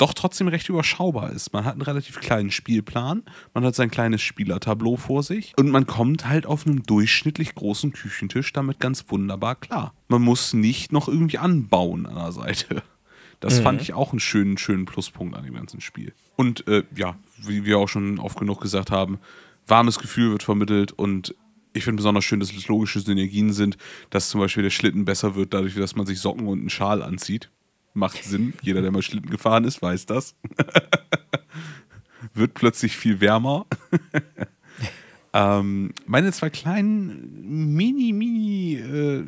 [0.00, 1.52] doch trotzdem recht überschaubar ist.
[1.52, 3.22] Man hat einen relativ kleinen Spielplan,
[3.52, 7.92] man hat sein kleines Spielertableau vor sich und man kommt halt auf einem durchschnittlich großen
[7.92, 9.92] Küchentisch damit ganz wunderbar klar.
[10.08, 12.82] Man muss nicht noch irgendwie anbauen an der Seite.
[13.40, 13.62] Das mhm.
[13.62, 16.12] fand ich auch einen schönen, schönen Pluspunkt an dem ganzen Spiel.
[16.36, 19.18] Und äh, ja, wie wir auch schon oft genug gesagt haben,
[19.66, 21.34] warmes Gefühl wird vermittelt und
[21.72, 23.76] ich finde besonders schön, dass es logische Synergien sind,
[24.10, 27.02] dass zum Beispiel der Schlitten besser wird, dadurch, dass man sich Socken und einen Schal
[27.02, 27.50] anzieht.
[27.94, 28.54] Macht Sinn.
[28.62, 30.36] Jeder, der mal Schlitten gefahren ist, weiß das.
[32.34, 33.66] Wird plötzlich viel wärmer.
[35.32, 39.24] ähm, meine zwei kleinen Mini, Mini, äh,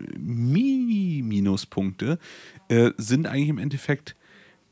[2.68, 4.14] äh, sind eigentlich im Endeffekt,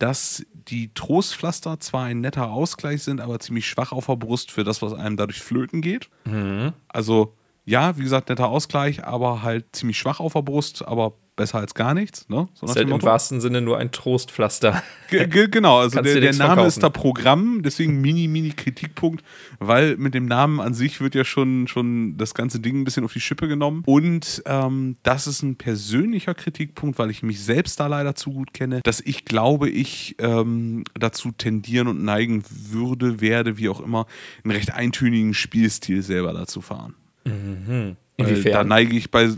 [0.01, 4.64] dass die Trostpflaster zwar ein netter Ausgleich sind, aber ziemlich schwach auf der Brust für
[4.64, 6.11] das, was einem dadurch flöten geht.
[6.24, 6.72] Mhm.
[6.88, 7.34] Also,
[7.64, 11.72] ja, wie gesagt, netter Ausgleich, aber halt ziemlich schwach auf der Brust, aber besser als
[11.72, 12.28] gar nichts.
[12.28, 12.49] Ne?
[12.53, 14.82] So ist halt im wahrsten Sinne nur ein Trostpflaster.
[15.09, 16.68] G genau, also der, der Name verkaufen.
[16.68, 19.24] ist da Programm, deswegen mini, mini Kritikpunkt,
[19.59, 23.05] weil mit dem Namen an sich wird ja schon, schon das ganze Ding ein bisschen
[23.05, 23.84] auf die Schippe genommen.
[23.86, 28.53] Und ähm, das ist ein persönlicher Kritikpunkt, weil ich mich selbst da leider zu gut
[28.53, 34.07] kenne, dass ich glaube, ich ähm, dazu tendieren und neigen würde, werde, wie auch immer,
[34.45, 36.97] einen recht eintönigen Spielstil selber dazu fahren.
[37.24, 37.97] Mhm.
[38.21, 38.53] Inwiefern?
[38.53, 39.31] Da neige ich bei,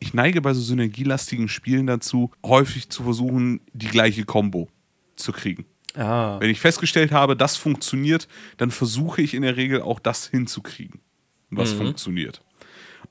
[0.00, 4.68] ich neige bei so synergielastigen Spielen dazu, häufig zu versuchen, die gleiche Combo
[5.16, 5.66] zu kriegen.
[5.94, 6.38] Ah.
[6.40, 11.00] Wenn ich festgestellt habe, das funktioniert, dann versuche ich in der Regel auch das hinzukriegen,
[11.50, 11.78] was mhm.
[11.78, 12.42] funktioniert.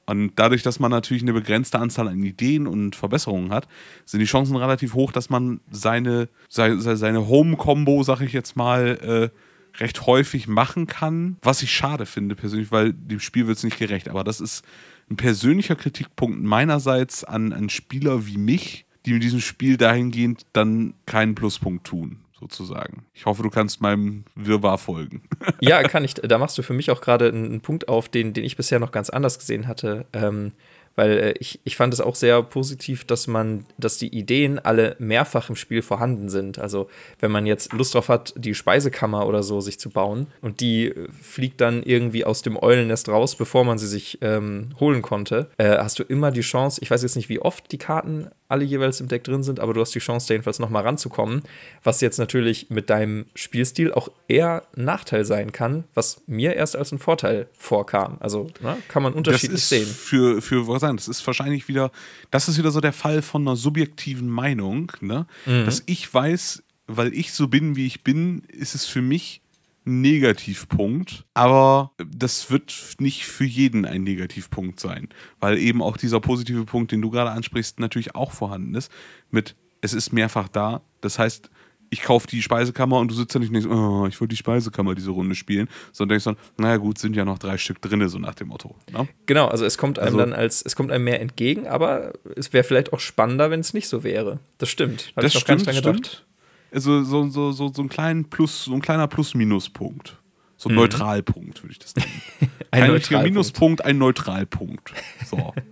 [0.08, 3.68] Und dadurch, dass man natürlich eine begrenzte Anzahl an Ideen und Verbesserungen hat,
[4.06, 9.32] sind die Chancen relativ hoch, dass man seine, seine, seine Home-Combo, sag ich jetzt mal,
[9.34, 11.38] äh, recht häufig machen kann.
[11.44, 14.10] Was ich schade finde persönlich, weil dem Spiel wird es nicht gerecht.
[14.10, 14.66] Aber das ist
[15.12, 20.94] ein persönlicher Kritikpunkt meinerseits an, an Spieler wie mich, die mit diesem Spiel dahingehend dann
[21.06, 23.06] keinen Pluspunkt tun sozusagen.
[23.14, 25.22] Ich hoffe, du kannst meinem Wirrwarr folgen.
[25.60, 26.16] ja, kann ich.
[26.16, 28.92] Da machst du für mich auch gerade einen Punkt auf, den, den ich bisher noch
[28.92, 30.06] ganz anders gesehen hatte.
[30.14, 30.54] Ähm,
[30.96, 34.96] Weil äh, ich, ich fand es auch sehr positiv, dass man, dass die Ideen alle
[35.00, 36.60] mehrfach im Spiel vorhanden sind.
[36.60, 36.90] Also
[37.20, 40.88] wenn man jetzt Lust drauf hat, die Speisekammer oder so sich zu bauen und die
[40.88, 45.50] äh, fliegt dann irgendwie aus dem Eulennest raus, bevor man sie sich ähm, holen konnte,
[45.58, 48.64] äh, hast du immer die Chance, ich weiß jetzt nicht, wie oft die Karten alle
[48.64, 51.44] jeweils im Deck drin sind, aber du hast die Chance, da jedenfalls nochmal ranzukommen,
[51.84, 56.76] was jetzt natürlich mit deinem Spielstil auch eher ein Nachteil sein kann, was mir erst
[56.76, 58.18] als ein Vorteil vorkam.
[58.20, 59.88] Also ne, kann man unterschiedlich das ist sehen.
[59.88, 61.92] Für, für was sagen, das ist wahrscheinlich wieder,
[62.30, 65.26] das ist wieder so der Fall von einer subjektiven Meinung, ne?
[65.46, 65.66] Mhm.
[65.66, 69.42] dass ich weiß, weil ich so bin, wie ich bin, ist es für mich
[69.84, 75.10] Negativpunkt, aber das wird nicht für jeden ein Negativpunkt sein,
[75.40, 78.92] weil eben auch dieser positive Punkt, den du gerade ansprichst, natürlich auch vorhanden ist.
[79.32, 81.50] Mit es ist mehrfach da, das heißt,
[81.94, 84.38] ich kaufe die Speisekammer und du sitzt da nicht und denkst, oh, ich wollte die
[84.38, 88.08] Speisekammer diese Runde spielen, sondern denkst dann, naja gut, sind ja noch drei Stück drin,
[88.08, 88.76] so nach dem Motto.
[88.94, 89.10] Ne?
[89.26, 92.54] Genau, also es kommt einem Also- dann als, es kommt einem mehr entgegen, aber es
[92.54, 94.40] wäre vielleicht auch spannender, wenn es nicht so wäre.
[94.58, 95.12] Das stimmt.
[95.18, 96.08] Hab Das ich noch gar nicht stimmt, dran gedacht.
[96.14, 96.28] stimmt.
[96.72, 100.18] Also so, so, so, so ein kleinen Plus, so ein kleiner Plus-Minus-Punkt.
[100.58, 100.80] So ein Mhm.
[100.82, 102.10] Neutralpunkt, würde ich das nennen.
[102.72, 103.22] Ein Kein richtiger.
[103.24, 104.94] Minuspunkt, ein Neutralpunkt.
[105.26, 105.54] So.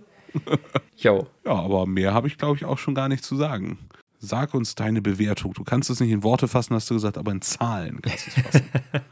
[0.96, 1.26] Jo.
[1.46, 3.78] ja, aber mehr habe ich, glaube ich, auch schon gar nicht zu sagen.
[4.18, 5.54] Sag uns deine Bewertung.
[5.54, 8.30] Du kannst es nicht in Worte fassen, hast du gesagt, aber in Zahlen kannst du
[8.30, 8.68] es fassen.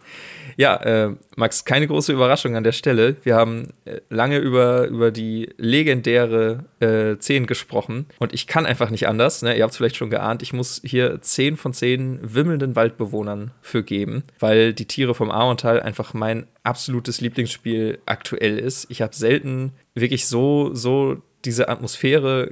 [0.59, 3.15] Ja, äh, Max, keine große Überraschung an der Stelle.
[3.23, 8.91] Wir haben äh, lange über, über die legendäre äh, 10 gesprochen und ich kann einfach
[8.91, 9.43] nicht anders.
[9.43, 9.57] Ne?
[9.57, 13.85] Ihr habt es vielleicht schon geahnt, ich muss hier 10 von 10 wimmelnden Waldbewohnern für
[13.85, 18.91] geben, weil die Tiere vom Ahrtal einfach mein absolutes Lieblingsspiel aktuell ist.
[18.91, 22.51] Ich habe selten wirklich so, so diese Atmosphäre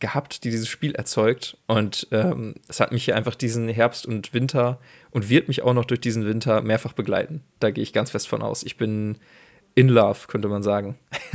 [0.00, 1.56] gehabt, die dieses Spiel erzeugt.
[1.66, 4.78] Und ähm, es hat mich hier einfach diesen Herbst und Winter
[5.16, 7.40] und wird mich auch noch durch diesen Winter mehrfach begleiten.
[7.58, 8.62] Da gehe ich ganz fest von aus.
[8.62, 9.16] Ich bin
[9.74, 10.96] in love, könnte man sagen.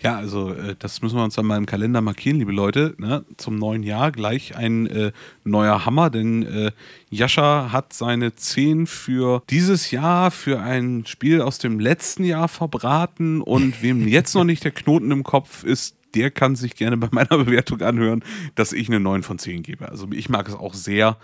[0.00, 2.94] Ja, also äh, das müssen wir uns dann mal im Kalender markieren, liebe Leute.
[2.98, 3.24] Ne?
[3.36, 5.10] Zum neuen Jahr gleich ein äh,
[5.42, 6.70] neuer Hammer, denn äh,
[7.10, 13.40] Jascha hat seine 10 für dieses Jahr für ein Spiel aus dem letzten Jahr verbraten
[13.40, 17.08] und wem jetzt noch nicht der Knoten im Kopf ist, der kann sich gerne bei
[17.10, 18.22] meiner Bewertung anhören,
[18.54, 19.88] dass ich eine 9 von 10 gebe.
[19.88, 21.18] Also ich mag es auch sehr,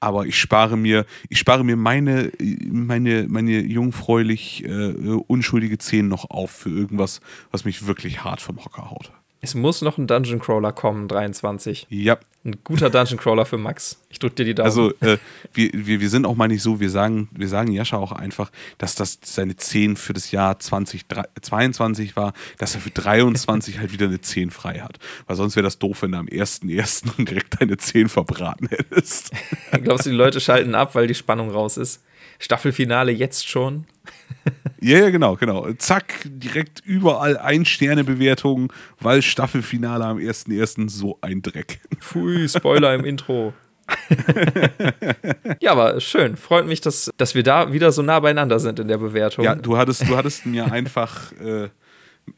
[0.00, 2.32] aber ich spare mir, ich spare mir meine,
[2.70, 4.92] meine, meine jungfräulich äh,
[5.26, 7.20] unschuldige 10 noch auf für irgendwas,
[7.50, 9.12] was mich wirklich hart vom Hocker haut.
[9.42, 11.86] Es muss noch ein Dungeon Crawler kommen, 23.
[11.88, 13.98] Ja, Ein guter Dungeon Crawler für Max.
[14.10, 14.66] Ich drücke dir die Daumen.
[14.66, 15.16] also äh,
[15.54, 18.50] wir, wir, wir sind auch mal nicht so, wir sagen, wir sagen Jascha auch einfach,
[18.76, 24.06] dass das seine 10 für das Jahr 2022 war, dass er für 23 halt wieder
[24.06, 24.98] eine 10 frei hat.
[25.26, 27.24] Weil sonst wäre das doof, wenn du am 1.1.
[27.24, 29.30] direkt deine 10 verbraten hättest.
[29.82, 32.02] Glaubst du, die Leute schalten ab, weil die Spannung raus ist?
[32.38, 33.86] Staffelfinale jetzt schon?
[34.82, 35.70] Ja, ja, genau, genau.
[35.74, 40.88] Zack, direkt überall Ein-Sterne-Bewertungen, weil Staffelfinale am 1.1.
[40.88, 41.80] so ein Dreck.
[41.98, 43.52] Pfui, Spoiler im Intro.
[45.60, 46.36] ja, aber schön.
[46.36, 49.44] Freut mich, dass, dass wir da wieder so nah beieinander sind in der Bewertung.
[49.44, 51.68] Ja, du hattest, du hattest mir einfach, äh,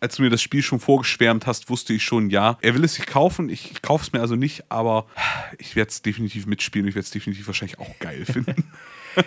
[0.01, 2.95] als du mir das Spiel schon vorgeschwärmt hast, wusste ich schon, ja, er will es
[2.95, 3.49] sich kaufen.
[3.49, 5.07] Ich, ich kaufe es mir also nicht, aber
[5.59, 6.89] ich werde es definitiv mitspielen.
[6.89, 8.65] Ich werde es definitiv wahrscheinlich auch geil finden.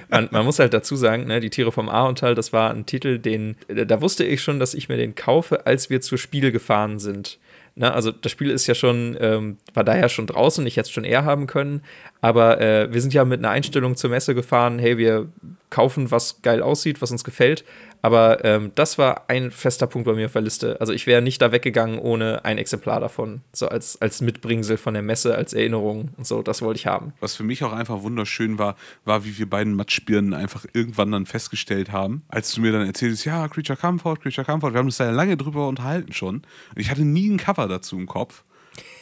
[0.09, 3.19] Man, man muss halt dazu sagen, ne, die Tiere vom Ahorntal, das war ein Titel,
[3.19, 6.99] den, da wusste ich schon, dass ich mir den kaufe, als wir zur Spiel gefahren
[6.99, 7.39] sind.
[7.75, 10.91] Ne, also das Spiel ist ja schon, ähm, war daher schon draußen, ich hätte es
[10.91, 11.81] schon eher haben können,
[12.21, 15.27] aber äh, wir sind ja mit einer Einstellung zur Messe gefahren, hey, wir
[15.69, 17.65] kaufen, was geil aussieht, was uns gefällt,
[18.05, 20.79] aber ähm, das war ein fester Punkt bei mir auf der Liste.
[20.79, 24.93] Also ich wäre nicht da weggegangen ohne ein Exemplar davon, so als, als Mitbringsel von
[24.93, 27.13] der Messe, als Erinnerung und so, das wollte ich haben.
[27.19, 31.25] Was für mich auch einfach wunderschön war, war, wie wir beiden Matschbirnen einfach irgendwann dann
[31.25, 34.97] festgestellt haben, als du mir dann erzählst, ja, Creature Comfort, Creature Comfort, wir haben uns
[34.97, 36.35] da ja lange drüber unterhalten schon.
[36.35, 36.45] Und
[36.75, 38.43] ich hatte nie ein Cover dazu im Kopf.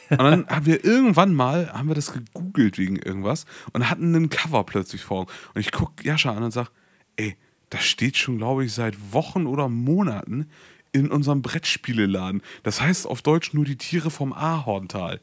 [0.10, 4.30] Und dann haben wir irgendwann mal, haben wir das gegoogelt wegen irgendwas und hatten ein
[4.30, 5.28] Cover plötzlich vor.
[5.54, 6.70] Und ich gucke Jascha an und sage,
[7.16, 7.36] ey,
[7.70, 10.50] das steht schon, glaube ich, seit Wochen oder Monaten
[10.92, 12.42] in unserem Brettspieleladen.
[12.62, 15.20] Das heißt auf Deutsch nur die Tiere vom Ahorntal.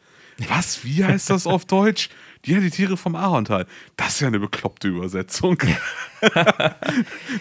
[0.49, 0.85] Was?
[0.85, 2.09] Wie heißt das auf Deutsch?
[2.47, 3.66] Ja, die Tiere vom Ahorntal.
[3.97, 5.59] Das ist ja eine bekloppte Übersetzung.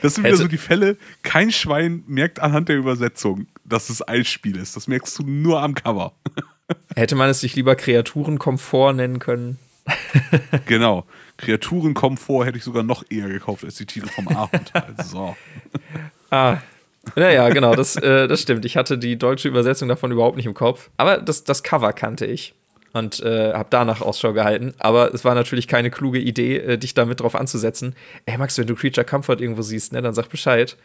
[0.01, 4.01] das sind wieder Hätte- so die Fälle, kein Schwein merkt anhand der Übersetzung, dass es
[4.01, 4.75] ein Spiel ist.
[4.75, 6.13] Das merkst du nur am Cover.
[6.95, 9.57] Hätte man es sich lieber Kreaturenkomfort nennen können?
[10.65, 11.05] genau.
[11.37, 14.93] Kreaturenkomfort hätte ich sogar noch eher gekauft als die Tiere vom Ahorntal.
[15.03, 15.35] So.
[16.29, 16.57] Ah.
[17.15, 18.65] Naja, genau, das, äh, das stimmt.
[18.65, 20.89] Ich hatte die deutsche Übersetzung davon überhaupt nicht im Kopf.
[20.97, 22.53] Aber das, das Cover kannte ich
[22.93, 24.73] und äh, habe danach Ausschau gehalten.
[24.79, 27.95] Aber es war natürlich keine kluge Idee, äh, dich damit drauf anzusetzen.
[28.25, 30.77] Ey, Max, wenn du Creature Comfort irgendwo siehst, ne, dann sag Bescheid.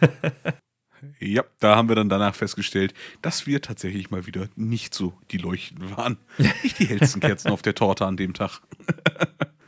[1.20, 5.38] Ja, da haben wir dann danach festgestellt, dass wir tatsächlich mal wieder nicht so die
[5.38, 6.16] Leuchten waren.
[6.62, 8.60] Nicht die hellsten Kerzen auf der Torte an dem Tag.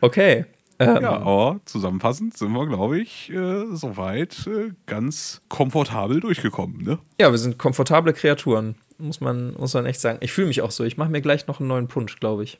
[0.01, 0.45] Okay.
[0.79, 6.83] Ähm, Ja, aber zusammenfassend sind wir, glaube ich, äh, soweit äh, ganz komfortabel durchgekommen.
[6.83, 6.99] Ne?
[7.19, 10.19] ja, wir sind komfortable Kreaturen, muss man, muss man echt sagen.
[10.21, 10.85] Ich fühle mich auch so.
[10.85, 12.59] Ich mache mir gleich noch einen neuen Punsch, glaube ich.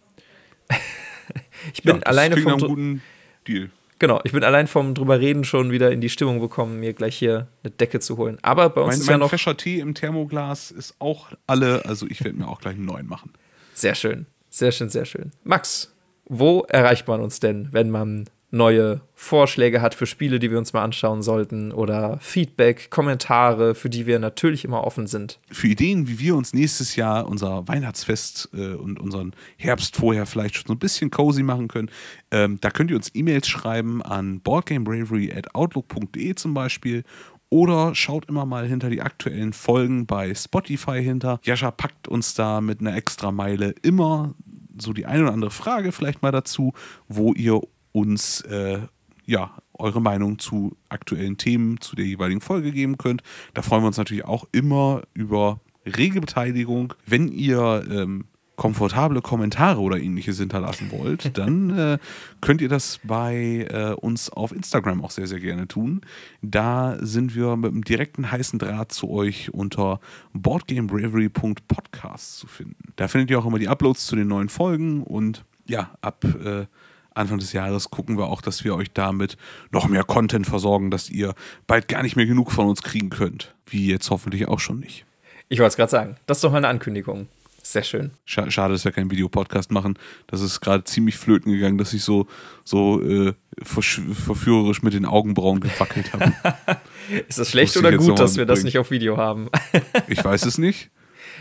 [1.75, 3.03] ich bin ja, das alleine vom Dr- guten
[3.47, 3.71] Deal.
[4.05, 7.17] Genau, ich bin allein vom drüber reden schon wieder in die Stimmung gekommen, mir gleich
[7.17, 8.37] hier eine Decke zu holen.
[8.43, 11.87] Aber bei uns Mein, ist ja mein noch fescher Tee im Thermoglas ist auch alle,
[11.87, 13.33] also ich werde mir auch gleich einen neuen machen.
[13.73, 15.31] sehr schön, sehr schön, sehr schön.
[15.43, 15.91] Max,
[16.27, 20.73] wo erreicht man uns denn, wenn man neue Vorschläge hat für Spiele, die wir uns
[20.73, 25.41] mal anschauen sollten oder Feedback, Kommentare, für die wir natürlich immer offen sind?
[25.51, 30.57] Für Ideen, wie wir uns nächstes Jahr unser Weihnachtsfest äh, und unseren Herbst vorher vielleicht
[30.57, 31.91] schon so ein bisschen cozy machen können,
[32.31, 37.05] ähm, da könnt ihr uns E-Mails schreiben an boardgamebravery@outlook.de zum Beispiel
[37.51, 41.39] oder schaut immer mal hinter die aktuellen Folgen bei Spotify hinter.
[41.45, 44.35] Jascha packt uns da mit einer extra Meile immer
[44.77, 46.73] so die eine oder andere Frage vielleicht mal dazu,
[47.09, 47.61] wo ihr
[47.95, 48.81] uns äh,
[49.25, 53.23] ja eure Meinung zu aktuellen Themen zu der jeweiligen Folge geben könnt.
[53.55, 56.95] Da freuen wir uns natürlich auch immer über rege Beteiligung.
[57.07, 58.27] Wenn ihr ähm,
[58.57, 61.99] komfortable Kommentare oder ähnliches hinterlassen wollt, dann äh,
[62.41, 66.03] könnt ihr das bei äh, uns auf Instagram auch sehr, sehr gerne tun.
[66.41, 70.01] Da sind wir mit einem direkten heißen Draht zu euch unter
[70.33, 72.93] boardgamebravery.podcast zu finden.
[72.97, 76.67] Da findet ihr auch immer die Uploads zu den neuen Folgen und ja, ab äh,
[77.15, 79.37] Anfang des Jahres gucken wir auch, dass wir euch damit
[79.71, 81.35] noch mehr Content versorgen, dass ihr
[81.67, 83.55] bald gar nicht mehr genug von uns kriegen könnt.
[83.67, 85.05] Wie jetzt hoffentlich auch schon nicht.
[85.49, 87.29] Ich wollte es gerade sagen, das ist doch mal eine Ankündigung.
[87.63, 88.11] Sehr schön.
[88.29, 89.99] Scha- Schade, dass wir keinen Videopodcast machen.
[90.27, 92.27] Das ist gerade ziemlich flöten gegangen, dass ich so,
[92.63, 96.33] so äh, verführerisch mit den Augenbrauen gewackelt habe.
[97.29, 99.49] Ist das schlecht oder gut, dass wir das nicht auf Video haben?
[100.09, 100.91] Ich weiß es nicht.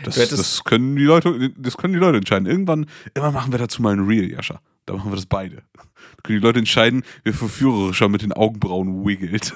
[0.02, 2.46] Das, das, können die Leute, das können die Leute entscheiden.
[2.46, 4.60] Irgendwann, irgendwann machen wir dazu mal ein Reel, Jascha.
[4.86, 5.56] Da machen wir das beide.
[5.74, 5.82] Da
[6.22, 9.54] können die Leute entscheiden, wer verführerischer mit den Augenbrauen wiggelt.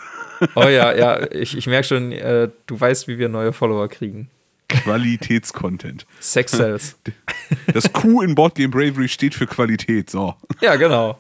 [0.54, 4.30] oh ja, ja, ich, ich merke schon, äh, du weißt, wie wir neue Follower kriegen.
[4.68, 6.06] Qualitätscontent.
[6.20, 6.98] Sex Cells.
[7.72, 10.10] Das Q in Boardgame Bravery steht für Qualität.
[10.10, 10.34] So.
[10.60, 11.18] Ja, genau.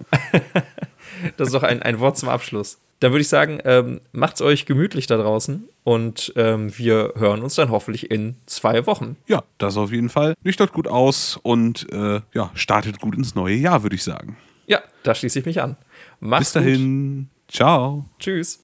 [1.36, 2.78] Das ist doch ein, ein Wort zum Abschluss.
[3.00, 7.54] Dann würde ich sagen, ähm, macht's euch gemütlich da draußen und ähm, wir hören uns
[7.54, 9.16] dann hoffentlich in zwei Wochen.
[9.26, 10.34] Ja, das auf jeden Fall.
[10.42, 14.36] Nüchtert gut aus und äh, ja, startet gut ins neue Jahr, würde ich sagen.
[14.66, 15.78] Ja, da schließe ich mich an.
[16.20, 17.30] Macht's Bis dahin.
[17.48, 18.02] Ciao.
[18.02, 18.18] Gut.
[18.18, 18.56] Tschüss.